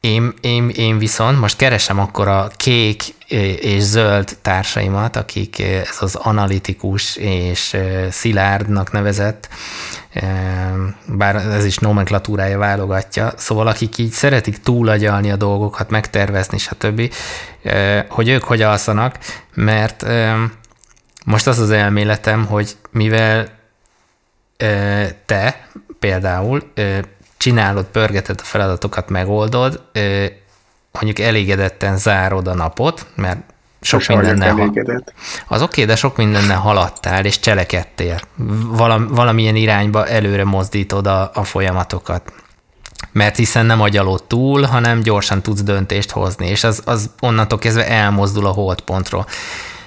[0.00, 3.02] én, én, én viszont most keresem akkor a kék
[3.60, 7.76] és zöld társaimat, akik ez az analitikus és
[8.10, 9.48] szilárdnak nevezett,
[11.06, 17.14] bár ez is nomenklatúrája válogatja, szóval akik így szeretik túlagyalni a dolgokat, megtervezni, stb.,
[18.08, 19.18] hogy ők hogy alszanak,
[19.54, 20.06] mert
[21.24, 23.48] most az az elméletem, hogy mivel
[25.26, 25.66] te
[25.98, 26.72] például
[27.36, 29.82] csinálod, pörgeted a feladatokat, megoldod,
[30.92, 33.40] mondjuk elégedetten zárod a napot, mert
[33.80, 34.72] sok mindennel ha...
[35.46, 38.20] Az oké, okay, de sok mindennel haladtál és cselekedtél.
[38.66, 42.32] Valam, valamilyen irányba előre mozdítod a, a folyamatokat.
[43.12, 47.88] Mert hiszen nem agyalod túl, hanem gyorsan tudsz döntést hozni, és az, az onnantól kezdve
[47.88, 49.26] elmozdul a holdpontról.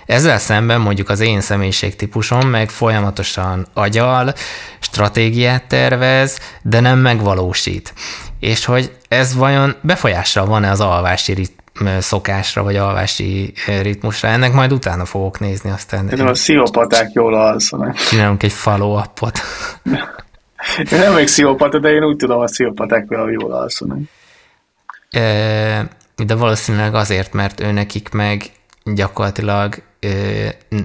[0.05, 4.33] Ezzel szemben mondjuk az én személyiségtípusom meg folyamatosan agyal,
[4.79, 7.93] stratégiát tervez, de nem megvalósít.
[8.39, 11.63] És hogy ez vajon befolyással van-e az alvási rit-
[11.99, 14.27] szokásra, vagy alvási ritmusra.
[14.27, 16.09] Ennek majd utána fogok nézni aztán.
[16.09, 17.95] Én a sziópaták jól alszanak.
[17.95, 19.39] Csinálunk egy follow-upot.
[20.91, 23.97] Én nem még sziópata, de én úgy tudom, a sziópaták például jól alszanak.
[26.15, 28.43] De valószínűleg azért, mert ő nekik meg
[28.83, 29.75] gyakorlatilag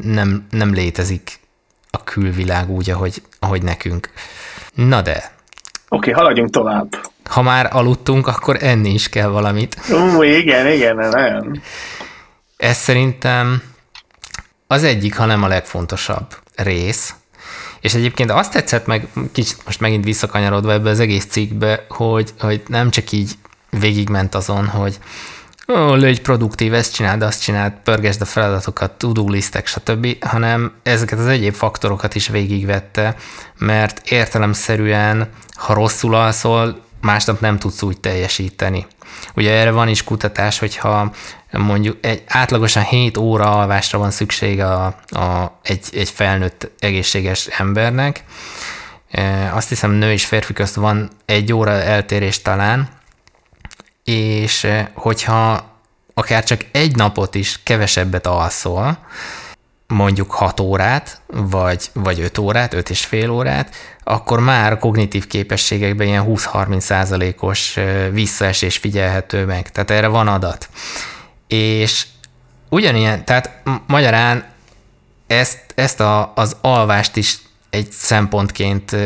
[0.02, 1.40] nem, nem létezik
[1.90, 4.11] a külvilág úgy, ahogy, ahogy nekünk.
[4.74, 5.16] Na de.
[5.88, 7.09] Oké, okay, haladjunk tovább.
[7.24, 9.76] Ha már aludtunk, akkor enni is kell valamit.
[9.92, 11.62] Ó, igen, igen, nem.
[12.56, 13.62] Ez szerintem
[14.66, 17.14] az egyik, ha nem a legfontosabb rész.
[17.80, 22.62] És egyébként azt tetszett meg, kicsit most megint visszakanyarodva ebbe az egész cikkbe, hogy, hogy
[22.66, 23.33] nem csak így
[23.70, 24.98] végigment azon, hogy
[25.76, 31.26] légy produktív, ezt csináld, azt csináld, pörgesd a feladatokat, to-do listek, stb., hanem ezeket az
[31.26, 33.16] egyéb faktorokat is végigvette,
[33.59, 38.87] mert értelemszerűen, ha rosszul alszol, másnap nem tudsz úgy teljesíteni.
[39.35, 41.12] Ugye erre van is kutatás, hogyha
[41.50, 48.24] mondjuk egy átlagosan 7 óra alvásra van szüksége a, a, egy, egy felnőtt egészséges embernek,
[49.11, 52.99] e, azt hiszem nő és férfi közt van egy óra eltérés talán,
[54.11, 55.70] és eh, hogyha
[56.14, 58.99] akár csak egy napot is kevesebbet alszol,
[59.87, 66.07] mondjuk 6 órát, vagy, vagy 5 órát, 5 és fél órát, akkor már kognitív képességekben
[66.07, 69.70] ilyen 20-30 százalékos eh, visszaesés figyelhető meg.
[69.70, 70.68] Tehát erre van adat.
[71.46, 72.07] És
[72.68, 74.44] ugyanilyen, tehát magyarán
[75.27, 77.38] ezt, ezt a, az alvást is
[77.70, 78.96] egy szempontként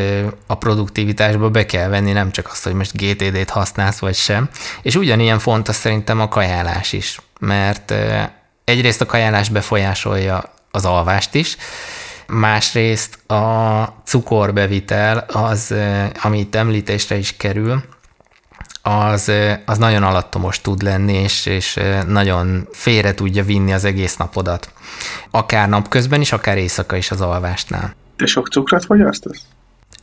[0.46, 4.48] a produktivitásba be kell venni, nem csak azt, hogy most GTD-t használsz, vagy sem.
[4.82, 7.94] És ugyanilyen fontos szerintem a kajálás is, mert
[8.64, 11.56] egyrészt a kajálás befolyásolja az alvást is,
[12.26, 15.74] másrészt a cukorbevitel, az,
[16.22, 17.82] amit említésre is kerül,
[18.82, 19.32] az,
[19.64, 24.72] az nagyon alattomos tud lenni, és, és nagyon félre tudja vinni az egész napodat.
[25.30, 27.94] Akár napközben is, akár éjszaka is az alvásnál.
[28.16, 29.40] Te sok cukrot fogyasztasz?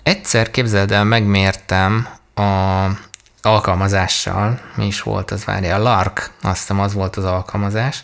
[0.03, 2.85] Egyszer képzeld el, megmértem a
[3.41, 8.03] alkalmazással, mi is volt az, várja, a Lark, azt hiszem az volt az alkalmazás.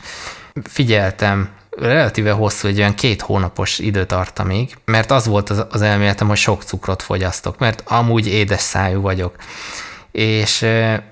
[0.63, 6.37] Figyeltem, relatíve hosszú, egy olyan két hónapos időtartamig, mert az volt az, az elméletem, hogy
[6.37, 9.35] sok cukrot fogyasztok, mert amúgy édes szájú vagyok.
[10.11, 11.03] És e,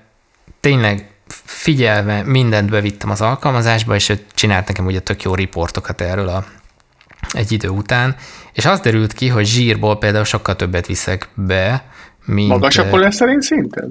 [0.60, 1.10] tényleg
[1.44, 6.44] figyelve mindent bevittem az alkalmazásba, és ő csinált nekem ugye tök jó riportokat erről a,
[7.32, 8.16] egy idő után,
[8.52, 11.84] és az derült ki, hogy zsírból például sokkal többet viszek be,
[12.24, 12.48] mint...
[12.48, 13.90] Magas a koleszterin szinted?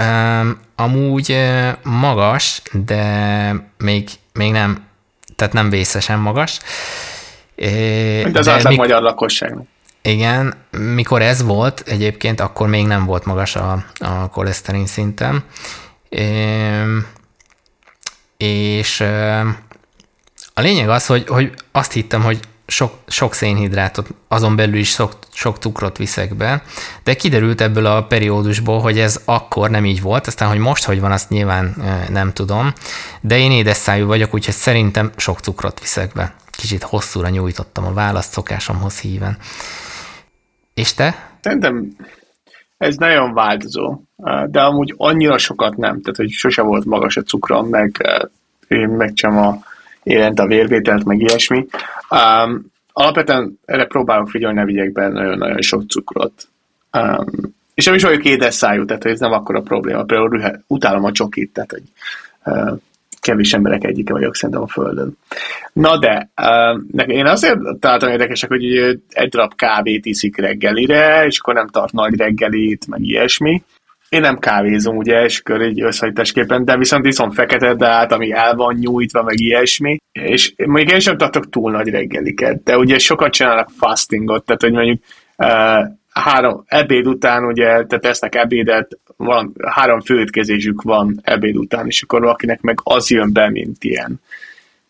[0.00, 1.36] Um, amúgy
[1.82, 4.84] magas, de még, még nem,
[5.36, 6.58] tehát nem vészesen magas.
[7.56, 9.66] Mint az átlag mik- magyar lakosságnak.
[10.02, 15.42] Igen, mikor ez volt, egyébként akkor még nem volt magas a, a koleszterin szintem.
[16.10, 17.06] Um,
[18.36, 19.04] és
[20.60, 25.12] a lényeg az, hogy, hogy azt hittem, hogy sok, sok szénhidrátot, azon belül is sok,
[25.32, 26.62] sok cukrot viszek be,
[27.04, 31.00] de kiderült ebből a periódusból, hogy ez akkor nem így volt, aztán, hogy most hogy
[31.00, 31.74] van, azt nyilván
[32.10, 32.72] nem tudom,
[33.20, 36.34] de én édes szájú vagyok, úgyhogy szerintem sok cukrot viszek be.
[36.50, 39.36] Kicsit hosszúra nyújtottam a választ szokásomhoz híven.
[40.74, 41.36] És te?
[41.40, 41.96] Szerintem
[42.78, 44.00] ez nagyon változó,
[44.46, 47.96] de amúgy annyira sokat nem, tehát hogy sose volt magas a cukrom, meg
[48.68, 49.58] én megcsem a
[50.02, 51.66] élent a vérvételt, meg ilyesmi.
[52.10, 56.48] Um, alapvetően erre próbálok figyelni, ne vigyek be nagyon-nagyon sok cukrot.
[56.92, 57.26] Um,
[57.74, 60.04] és nem is vagyok édes szájú, tehát ez nem akkor a probléma.
[60.04, 61.82] Például utálom a csokit, tehát hogy
[62.44, 62.78] uh,
[63.20, 65.16] kevés emberek egyike vagyok szerintem a Földön.
[65.72, 68.64] Na de, uh, én azért találtam érdekesek, hogy
[69.08, 73.62] egy darab kávét iszik reggelire, és akkor nem tart nagy reggelit, meg ilyesmi.
[74.10, 78.54] Én nem kávézom, ugye, és akkor egy összehajtásképpen, de viszont iszom fekete dát, ami el
[78.54, 83.32] van nyújtva, meg ilyesmi, és mondjuk én sem tartok túl nagy reggeliket, de ugye sokat
[83.32, 84.98] csinálnak fastingot, tehát hogy mondjuk
[85.36, 92.02] uh, három ebéd után, ugye, tehát esznek ebédet, van, három főétkezésük van ebéd után, és
[92.02, 94.20] akkor akinek meg az jön be, mint ilyen,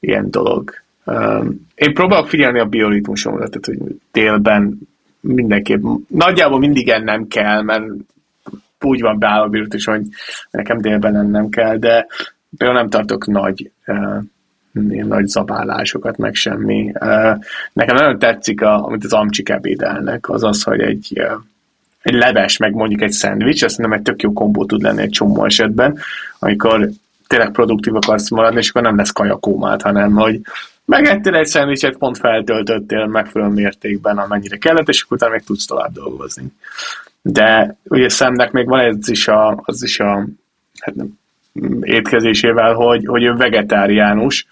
[0.01, 0.71] ilyen dolog.
[1.05, 4.79] Um, én próbálok figyelni a bioritmusomra, tehát hogy délben
[5.21, 7.85] mindenképp, nagyjából mindig ennem kell, mert
[8.85, 10.03] úgy van beállva a bioritmus, hogy
[10.51, 12.07] nekem délben ennem kell, de
[12.57, 13.71] például nem tartok nagy
[14.73, 16.93] nagy zabálásokat, meg semmi.
[17.73, 21.23] Nekem nagyon tetszik, a, amit az amcsik ebédelnek, az az, hogy egy,
[22.03, 25.11] egy leves, meg mondjuk egy szendvics, azt nem egy tök jó kombó tud lenni egy
[25.11, 25.99] csomó esetben,
[26.39, 26.89] amikor
[27.27, 30.41] tényleg produktív akarsz maradni, és akkor nem lesz kajakómát, hanem hogy
[30.85, 35.93] megettél egy szendvicset, pont feltöltöttél megfelelő mértékben, amennyire kellett, és akkor utána még tudsz tovább
[35.93, 36.53] dolgozni.
[37.23, 40.27] De ugye szemnek még van ez is a, az is a
[40.81, 41.19] hát nem,
[41.81, 44.47] étkezésével, hogy, hogy ő vegetáriánus,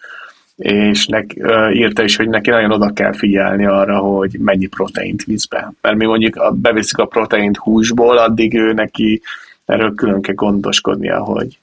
[0.57, 1.35] és nek,
[1.73, 5.73] írta is, hogy neki nagyon oda kell figyelni arra, hogy mennyi proteint visz be.
[5.81, 9.23] Mert mi mondjuk beviszik a proteint húsból, addig ő neki
[9.65, 11.59] erről külön kell gondoskodnia, hogy,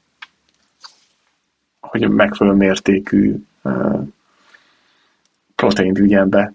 [1.79, 3.35] hogy megfelelő mértékű
[5.55, 6.53] proteint vigyen be.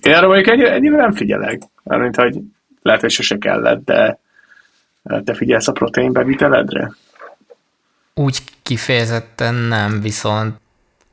[0.00, 2.38] Én arra mondjuk ennyire, ennyire nem figyelek, mint hogy
[2.86, 4.18] lehet, hogy sose kellett, de
[5.24, 6.92] te figyelsz a protein beviteledre?
[8.14, 10.56] Úgy kifejezetten nem, viszont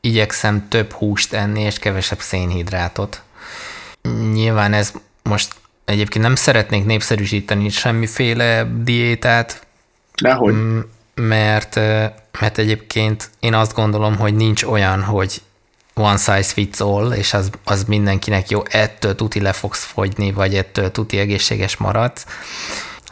[0.02, 3.22] igyekszem több húst enni és kevesebb szénhidrátot.
[4.34, 4.94] Nyilván ez
[5.24, 5.54] most
[5.86, 9.66] egyébként nem szeretnék népszerűsíteni semmiféle diétát,
[10.22, 10.56] Dehogy.
[11.16, 11.76] Mert,
[12.40, 15.42] mert egyébként én azt gondolom, hogy nincs olyan, hogy
[15.96, 20.56] one size fits all, és az, az mindenkinek jó, ettől tuti le fogsz fogyni, vagy
[20.56, 22.26] ettől tuti egészséges maradsz.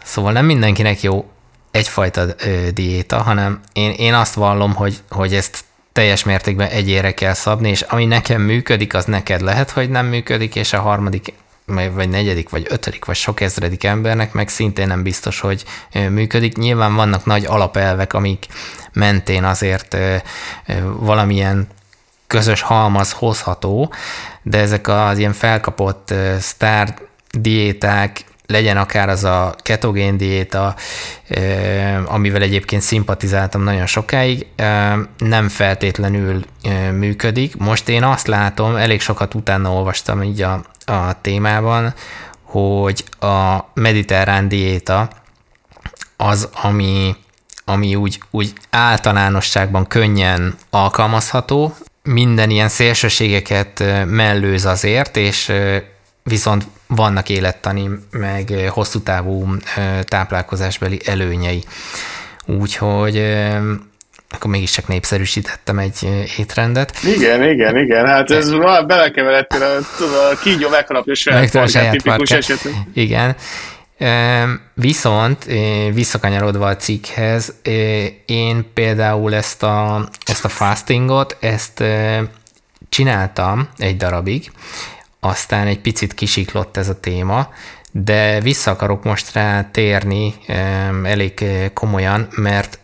[0.03, 1.29] Szóval nem mindenkinek jó
[1.71, 7.33] egyfajta ö, diéta, hanem én, én azt vallom, hogy, hogy ezt teljes mértékben egyére kell
[7.33, 11.33] szabni, és ami nekem működik, az neked lehet, hogy nem működik, és a harmadik
[11.65, 15.63] vagy negyedik, vagy ötödik, vagy sok ezredik embernek meg szintén nem biztos, hogy
[16.09, 16.57] működik.
[16.57, 18.45] Nyilván vannak nagy alapelvek, amik
[18.93, 19.97] mentén azért
[20.99, 21.67] valamilyen
[22.31, 23.93] közös halmaz hozható,
[24.41, 26.93] de ezek az ilyen felkapott sztár
[27.31, 30.75] diéták, legyen akár az a ketogén diéta,
[32.05, 34.47] amivel egyébként szimpatizáltam nagyon sokáig,
[35.17, 36.43] nem feltétlenül
[36.91, 37.57] működik.
[37.57, 41.93] Most én azt látom, elég sokat utána olvastam így a, a témában,
[42.43, 45.09] hogy a mediterrán diéta
[46.17, 47.15] az, ami,
[47.65, 51.73] ami úgy, úgy általánosságban könnyen alkalmazható,
[52.03, 55.51] minden ilyen szélsőségeket mellőz azért, és
[56.23, 59.55] viszont vannak élettani, meg hosszú távú
[60.03, 61.63] táplálkozásbeli előnyei.
[62.45, 63.23] Úgyhogy
[64.29, 66.93] akkor mégiscsak népszerűsítettem egy étrendet.
[67.03, 72.73] Igen, igen, igen, hát ez már belekeveredtél a, a kígyó megharapja saját, saját tipikus esetben.
[72.93, 73.35] Igen.
[74.73, 75.45] Viszont
[75.93, 77.55] visszakanyarodva a cikkhez,
[78.25, 81.83] én például ezt a, ezt a fastingot, ezt
[82.89, 84.51] csináltam egy darabig,
[85.19, 87.49] aztán egy picit kisiklott ez a téma,
[87.91, 90.35] de vissza akarok most rá térni
[91.03, 92.79] elég komolyan, mert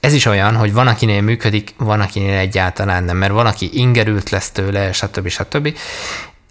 [0.00, 4.30] ez is olyan, hogy van, akinél működik, van, akinél egyáltalán nem, mert van, aki ingerült
[4.30, 5.28] lesz tőle, stb.
[5.28, 5.78] stb.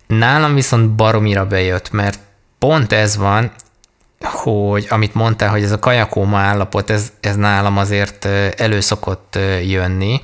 [0.07, 2.19] Nálam viszont baromira bejött, mert
[2.59, 3.51] pont ez van,
[4.25, 10.21] hogy amit mondtál, hogy ez a kajakóma állapot, ez, ez nálam azért elő szokott jönni,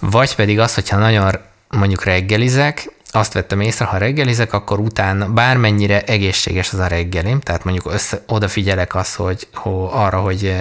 [0.00, 1.38] vagy pedig az, hogyha nagyon
[1.68, 7.64] mondjuk reggelizek, azt vettem észre, ha reggelizek, akkor utána bármennyire egészséges az a reggelim, tehát
[7.64, 10.56] mondjuk össze, odafigyelek az, hogy, hogy arra, hogy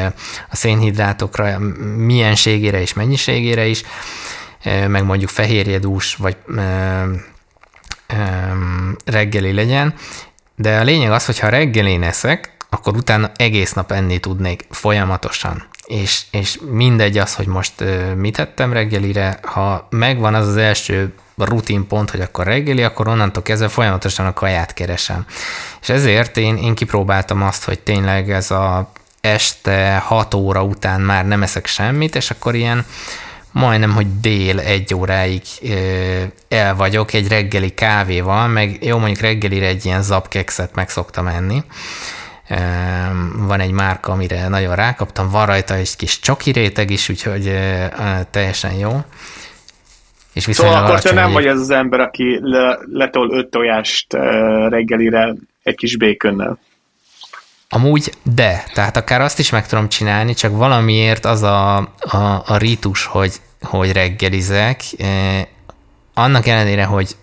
[0.49, 1.59] a szénhidrátokra
[1.95, 3.83] mienségére és mennyiségére is,
[4.87, 6.37] meg mondjuk fehérjedús vagy
[9.05, 9.93] reggeli legyen,
[10.55, 15.63] de a lényeg az, hogy ha reggelén eszek, akkor utána egész nap enni tudnék folyamatosan.
[15.85, 17.73] És, és mindegy az, hogy most
[18.15, 23.67] mit ettem reggelire, ha megvan az az első rutinpont, hogy akkor reggeli, akkor onnantól kezdve
[23.67, 25.25] folyamatosan a kaját keresem.
[25.81, 28.91] És ezért én, én kipróbáltam azt, hogy tényleg ez a
[29.21, 32.85] este 6 óra után már nem eszek semmit, és akkor ilyen
[33.51, 35.41] majdnem, hogy dél egy óráig
[36.47, 41.63] el vagyok egy reggeli kávéval, meg jó, mondjuk reggelire egy ilyen zapkekszet meg szoktam enni.
[43.37, 47.59] Van egy márka, amire nagyon rákaptam, van rajta egy kis csoki réteg is, úgyhogy
[48.31, 49.03] teljesen jó.
[50.33, 54.13] És szóval akkor te nem vagy ez az ember, aki le, letol öt tojást
[54.69, 55.33] reggelire
[55.63, 56.59] egy kis békönnel.
[57.69, 62.57] Amúgy de, tehát akár azt is meg tudom csinálni, csak valamiért az a, a, a
[62.57, 64.81] rítus, hogy, hogy reggelizek,
[66.13, 67.15] annak ellenére, hogy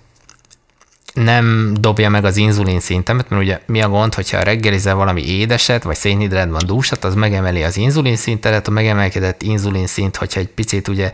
[1.17, 5.83] nem dobja meg az inzulin szintemet, mert ugye mi a gond, hogyha reggelizel valami édeset,
[5.83, 10.89] vagy szénhidrátban dúsat, az megemeli az inzulin szintet, a megemelkedett inzulin szint, hogyha egy picit
[10.89, 11.11] ugye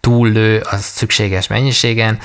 [0.00, 2.18] túllő a szükséges mennyiségen,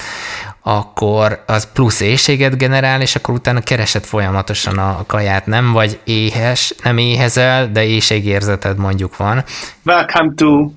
[0.63, 6.74] akkor az plusz éjséget generál, és akkor utána keresed folyamatosan a kaját, nem vagy éhes,
[6.84, 9.43] nem éhezel, de éjségérzeted mondjuk van.
[9.86, 10.72] Welcome to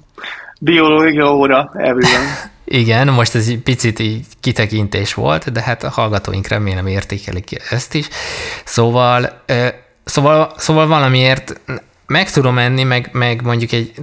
[0.60, 2.52] biológia óra, everyone.
[2.64, 7.94] Igen, most ez egy picit így kitekintés volt, de hát a hallgatóink remélem értékelik ezt
[7.94, 8.08] is.
[8.64, 9.42] Szóval,
[10.04, 11.60] szóval, szóval valamiért
[12.06, 13.94] meg tudom enni, meg, meg mondjuk egy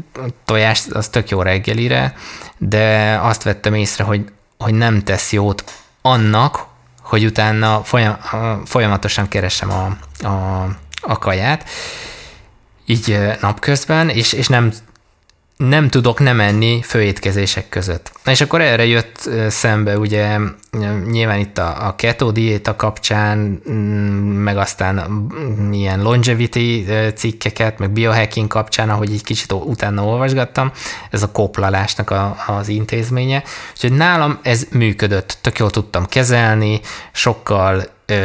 [0.46, 2.16] tojást, az tök jó reggelire,
[2.58, 4.26] de azt vettem észre, hogy,
[4.58, 5.64] hogy nem tesz jót
[6.02, 6.66] annak,
[7.02, 8.18] hogy utána folyam,
[8.66, 9.98] folyamatosan keresem a,
[10.28, 10.68] a,
[11.02, 11.70] a kaját,
[12.86, 14.72] így napközben, és, és nem
[15.68, 18.12] nem tudok nem enni főétkezések között.
[18.26, 20.38] És akkor erre jött szembe ugye
[21.10, 23.74] nyilván itt a, a keto diéta kapcsán, mm,
[24.44, 25.28] meg aztán
[25.72, 26.86] ilyen longevity
[27.16, 30.72] cikkeket, meg biohacking kapcsán, ahogy egy kicsit utána olvasgattam,
[31.10, 33.44] ez a koplalásnak a, az intézménye.
[33.72, 36.80] Úgyhogy nálam ez működött, tök jól tudtam kezelni,
[37.12, 38.16] sokkal ö,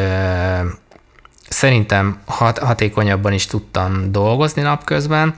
[1.48, 5.34] szerintem hat, hatékonyabban is tudtam dolgozni napközben,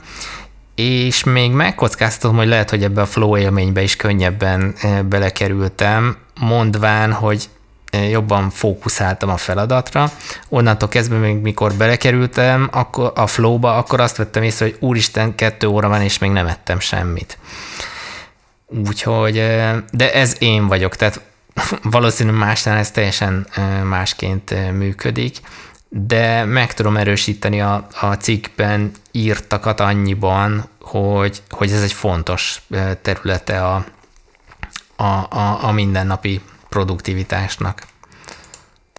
[0.78, 7.12] és még megkockáztatom, hogy lehet, hogy ebbe a flow élménybe is könnyebben eh, belekerültem, mondván,
[7.12, 7.48] hogy
[7.90, 10.10] eh, jobban fókuszáltam a feladatra.
[10.48, 15.66] Onnantól kezdve még mikor belekerültem akkor a flowba, akkor azt vettem észre, hogy úristen, kettő
[15.66, 17.38] óra van, és még nem ettem semmit.
[18.66, 21.20] Úgyhogy, eh, de ez én vagyok, tehát
[21.82, 23.46] valószínű másnál ez teljesen
[23.84, 25.40] másként működik
[25.88, 32.62] de meg tudom erősíteni a, a cikkben írtakat annyiban, hogy, hogy ez egy fontos
[33.02, 33.84] területe a,
[34.96, 37.82] a, a, a mindennapi produktivitásnak.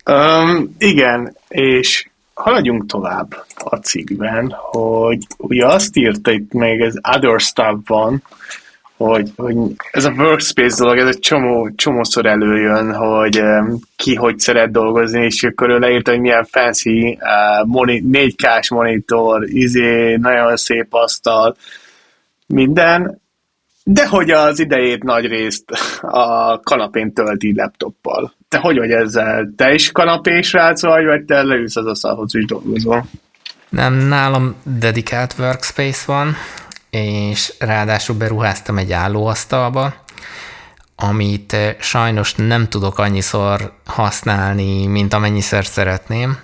[0.05, 7.39] Um, igen, és haladjunk tovább a cikkben, hogy ugye azt írta itt még ez other
[7.39, 8.23] stuff van,
[9.05, 9.55] hogy, hogy
[9.91, 13.41] ez a workspace dolog, ez egy csomó, csomószor előjön, hogy
[13.95, 19.43] ki hogy szeret dolgozni, és akkor ő leírta, hogy milyen fancy uh, moni, 4K-s monitor,
[19.49, 21.55] izé, nagyon szép asztal,
[22.47, 23.21] minden,
[23.83, 25.71] de hogy az idejét nagy részt
[26.01, 28.33] a kanapén tölti laptoppal.
[28.47, 29.53] Te hogy vagy ezzel?
[29.55, 33.05] Te is kanapés rác vagy, vagy te leülsz az asztalhoz és dolgozol?
[33.69, 36.35] Nem, nálam dedikált workspace van,
[36.89, 39.93] és ráadásul beruháztam egy állóasztalba,
[40.95, 46.39] amit eh, sajnos nem tudok annyiszor használni, mint amennyiszer szeretném.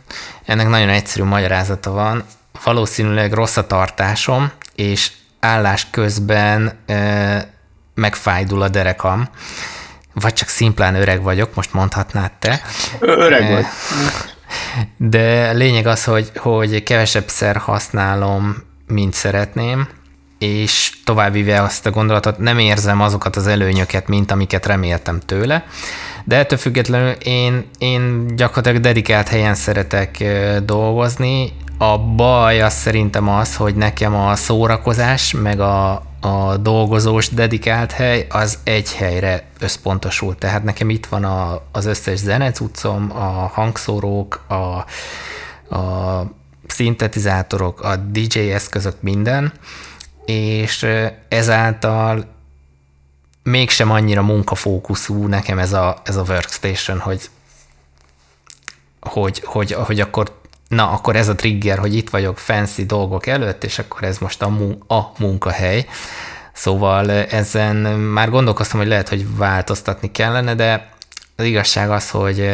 [0.45, 2.23] Ennek nagyon egyszerű magyarázata van.
[2.63, 5.11] Valószínűleg rossz a tartásom, és
[5.45, 7.53] állás közben e,
[7.93, 9.29] megfájdul a derekam,
[10.13, 12.61] vagy csak szimplán öreg vagyok, most mondhatnád te.
[12.99, 13.65] Öreg vagy.
[14.97, 18.55] De lényeg az, hogy, hogy kevesebb szer használom,
[18.87, 19.87] mint szeretném,
[20.37, 25.65] és továbbvive azt a gondolatot, nem érzem azokat az előnyöket, mint amiket reméltem tőle,
[26.23, 30.23] de ettől függetlenül én, én gyakorlatilag dedikált helyen szeretek
[30.63, 31.53] dolgozni.
[31.77, 38.27] A baj az szerintem az, hogy nekem a szórakozás, meg a, a dolgozós dedikált hely
[38.29, 40.35] az egy helyre összpontosul.
[40.35, 44.53] Tehát nekem itt van a, az összes zenecuccom, a hangszórók, a,
[45.75, 46.23] a
[46.67, 49.53] szintetizátorok, a DJ eszközök, minden,
[50.25, 50.87] és
[51.27, 52.25] ezáltal
[53.43, 57.29] mégsem annyira munkafókuszú nekem ez a, ez a workstation, hogy,
[58.99, 63.63] hogy, hogy, hogy akkor na, akkor ez a trigger, hogy itt vagyok fancy dolgok előtt,
[63.63, 65.87] és akkor ez most a, mun- a munkahely.
[66.53, 70.89] Szóval ezen már gondolkoztam, hogy lehet, hogy változtatni kellene, de
[71.35, 72.49] az igazság az, hogy,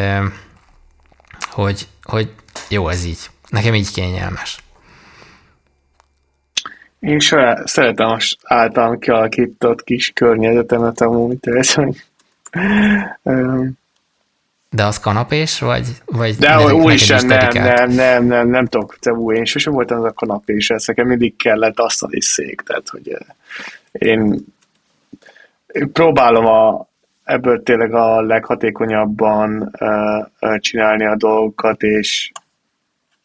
[1.52, 2.34] hogy, hogy
[2.70, 3.30] jó ez így.
[3.50, 4.60] Nekem így kényelmes.
[7.02, 11.96] Én saját, szeretem az általán kialakított kis környezetemet amúgy, tehát hogy
[14.70, 19.12] De az kanapés, vagy, vagy De neked, úristen, nem, nem, nem, nem, nem tudok, te
[19.12, 23.08] új, én sosem voltam az a kanapés, ez nekem mindig kellett asztali szék, tehát hogy
[23.08, 23.26] én,
[25.68, 26.88] én próbálom a,
[27.24, 32.32] ebből tényleg a leghatékonyabban uh, csinálni a dolgokat, és,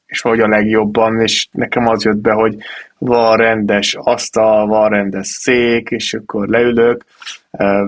[0.07, 2.57] és vagy a legjobban, és nekem az jött be, hogy
[2.99, 7.05] van rendes asztal, van rendes szék, és akkor leülök.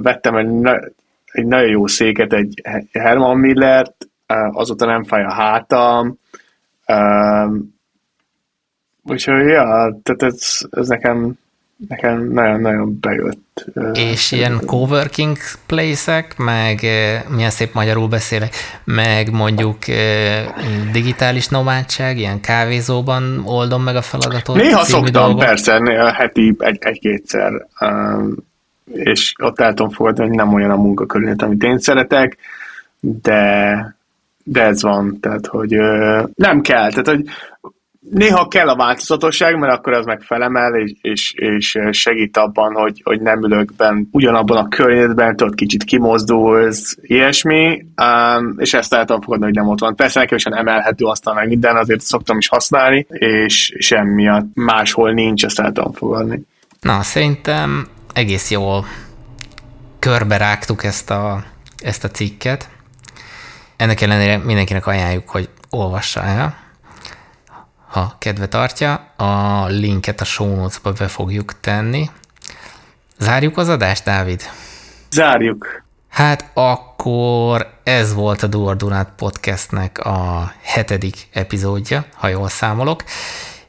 [0.03, 0.81] Vettem egy,
[1.25, 2.63] egy nagyon jó széket, egy
[2.93, 4.09] Herman Millert,
[4.53, 6.19] azóta nem fáj a hátam,
[9.03, 11.39] úgyhogy ja, tehát ez, ez nekem
[11.89, 13.47] nekem nagyon-nagyon bejött.
[13.93, 15.37] És ilyen coworking
[15.67, 16.81] place-ek, meg
[17.29, 18.55] milyen szép magyarul beszélek,
[18.85, 19.79] meg mondjuk
[20.93, 24.57] digitális nomádság, ilyen kávézóban oldom meg a feladatot.
[24.57, 25.45] Néha szoktam, dolgok.
[25.45, 27.67] persze, néha heti egy, egy-kétszer,
[28.93, 32.37] és ott el tudom fogadni, hogy nem olyan a munkakörnyezet, amit én szeretek,
[33.01, 33.97] de
[34.51, 35.77] de ez van, tehát hogy
[36.35, 37.25] nem kell, tehát hogy
[38.11, 43.01] néha kell a változatosság, mert akkor az meg felemel, és, és, és segít abban, hogy,
[43.05, 49.05] hogy nem ülök ben, ugyanabban a környezetben, tudod, kicsit kimozdulsz, ilyesmi, um, és ezt el
[49.05, 49.95] tudom fogadni, hogy nem ott van.
[49.95, 55.45] Persze nekem is emelhető aztán meg minden, azért szoktam is használni, és semmi máshol nincs,
[55.45, 56.43] ezt el tudom fogadni.
[56.81, 58.85] Na, szerintem egész jól
[59.99, 61.45] körbe ezt a,
[61.79, 62.69] ezt a cikket.
[63.77, 66.68] Ennek ellenére mindenkinek ajánljuk, hogy olvassa el,
[67.99, 68.93] ha kedve tartja.
[69.17, 72.11] A linket a show notes-ba be fogjuk tenni.
[73.19, 74.43] Zárjuk az adást, Dávid?
[75.11, 75.83] Zárjuk.
[76.09, 83.05] Hát akkor ez volt a Duor Dunát podcastnek a hetedik epizódja, ha jól számolok,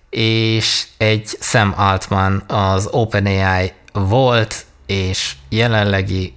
[0.09, 6.33] és egy Sam Altman az OpenAI volt, és jelenlegi,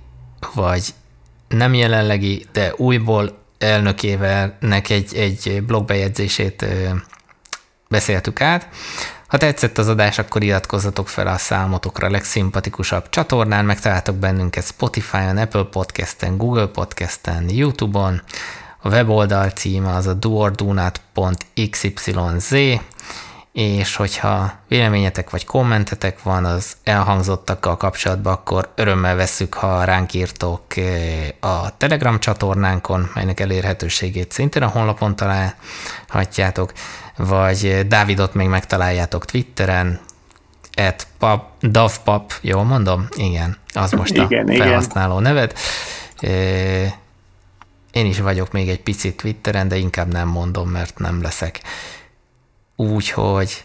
[0.55, 0.95] vagy
[1.49, 6.67] nem jelenlegi, de újból elnökével nek egy, egy blogbejegyzését
[7.93, 8.69] beszéltük át.
[9.27, 15.65] Ha tetszett az adás, akkor iratkozzatok fel a számotokra legszimpatikusabb csatornán, megtaláltok bennünket Spotify-on, Apple
[15.65, 18.23] Podcast-en, Google Podcast-en, YouTube-on.
[18.83, 21.91] A weboldal címe az a duordunat.xyz,
[23.53, 30.77] és hogyha véleményetek vagy kommentetek van az elhangzottakkal kapcsolatban, akkor örömmel vesszük, ha ránk írtok
[30.77, 36.73] eh, a Telegram csatornánkon, melynek elérhetőségét szintén a honlapon találhatjátok,
[37.17, 40.01] vagy Dávidot még megtaláljátok Twitteren,
[40.77, 43.07] at pap, davpap, jól mondom?
[43.17, 45.33] Igen, az most igen, a felhasználó igen.
[45.33, 45.55] neved.
[46.19, 46.93] Eh,
[47.93, 51.61] én is vagyok még egy picit Twitteren, de inkább nem mondom, mert nem leszek
[52.77, 53.65] Úgyhogy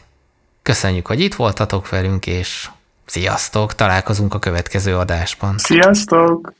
[0.62, 2.70] köszönjük, hogy itt voltatok velünk, és
[3.06, 5.58] sziasztok, találkozunk a következő adásban.
[5.58, 6.54] Sziasztok!